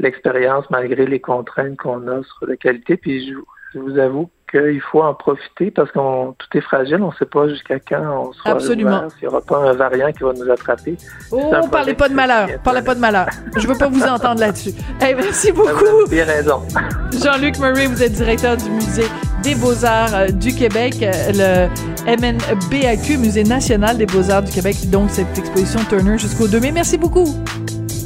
l'expérience 0.00 0.68
malgré 0.70 1.06
les 1.06 1.20
contraintes 1.20 1.76
qu'on 1.76 2.06
a 2.08 2.22
sur 2.22 2.46
la 2.46 2.56
qualité. 2.56 2.96
Puis 2.96 3.28
je, 3.28 3.78
vous 3.78 3.98
avoue 3.98 4.28
qu'il 4.50 4.80
faut 4.80 5.00
en 5.00 5.14
profiter 5.14 5.70
parce 5.70 5.92
qu'on 5.92 6.34
tout 6.36 6.58
est 6.58 6.60
fragile, 6.60 7.00
on 7.02 7.10
ne 7.10 7.14
sait 7.14 7.26
pas 7.26 7.46
jusqu'à 7.48 7.78
quand 7.78 8.26
on 8.28 8.32
sera 8.32 8.50
Absolument. 8.50 9.08
S'il 9.10 9.28
n'y 9.28 9.28
aura 9.28 9.40
pas 9.42 9.58
un 9.58 9.74
variant 9.74 10.10
qui 10.10 10.24
va 10.24 10.32
nous 10.32 10.50
attraper. 10.50 10.96
Oh, 11.30 11.52
parlez 11.70 11.94
pas 11.94 12.08
de 12.08 12.14
malheur, 12.14 12.48
parlez 12.64 12.82
pas 12.82 12.96
de 12.96 13.00
malheur. 13.00 13.26
Je 13.56 13.68
veux 13.68 13.78
pas 13.78 13.86
vous 13.86 14.02
entendre 14.08 14.40
là-dessus. 14.40 14.72
Hey, 15.00 15.14
merci 15.14 15.52
beaucoup. 15.52 15.68
Vous 15.68 15.86
avez 15.86 16.10
bien 16.10 16.24
raison. 16.24 16.62
Jean-Luc 17.22 17.60
Murray, 17.60 17.86
vous 17.86 18.02
êtes 18.02 18.12
directeur 18.12 18.56
du 18.56 18.68
musée 18.70 19.06
des 19.44 19.54
Beaux-Arts 19.54 20.14
euh, 20.14 20.26
du 20.28 20.52
Québec, 20.52 20.96
euh, 21.02 21.68
le 22.06 22.16
MNBAQ, 22.16 23.18
Musée 23.18 23.44
national 23.44 23.98
des 23.98 24.06
Beaux-Arts 24.06 24.42
du 24.42 24.52
Québec. 24.52 24.76
Donc, 24.90 25.10
cette 25.10 25.38
exposition 25.38 25.80
Turner 25.88 26.18
jusqu'au 26.18 26.48
2 26.48 26.58
mai. 26.58 26.72
Merci 26.72 26.98
beaucoup. 26.98 27.26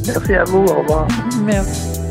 Merci 0.06 0.34
à 0.34 0.44
vous. 0.44 0.64
Au 0.64 0.80
revoir. 0.80 1.08
Merci. 1.44 2.03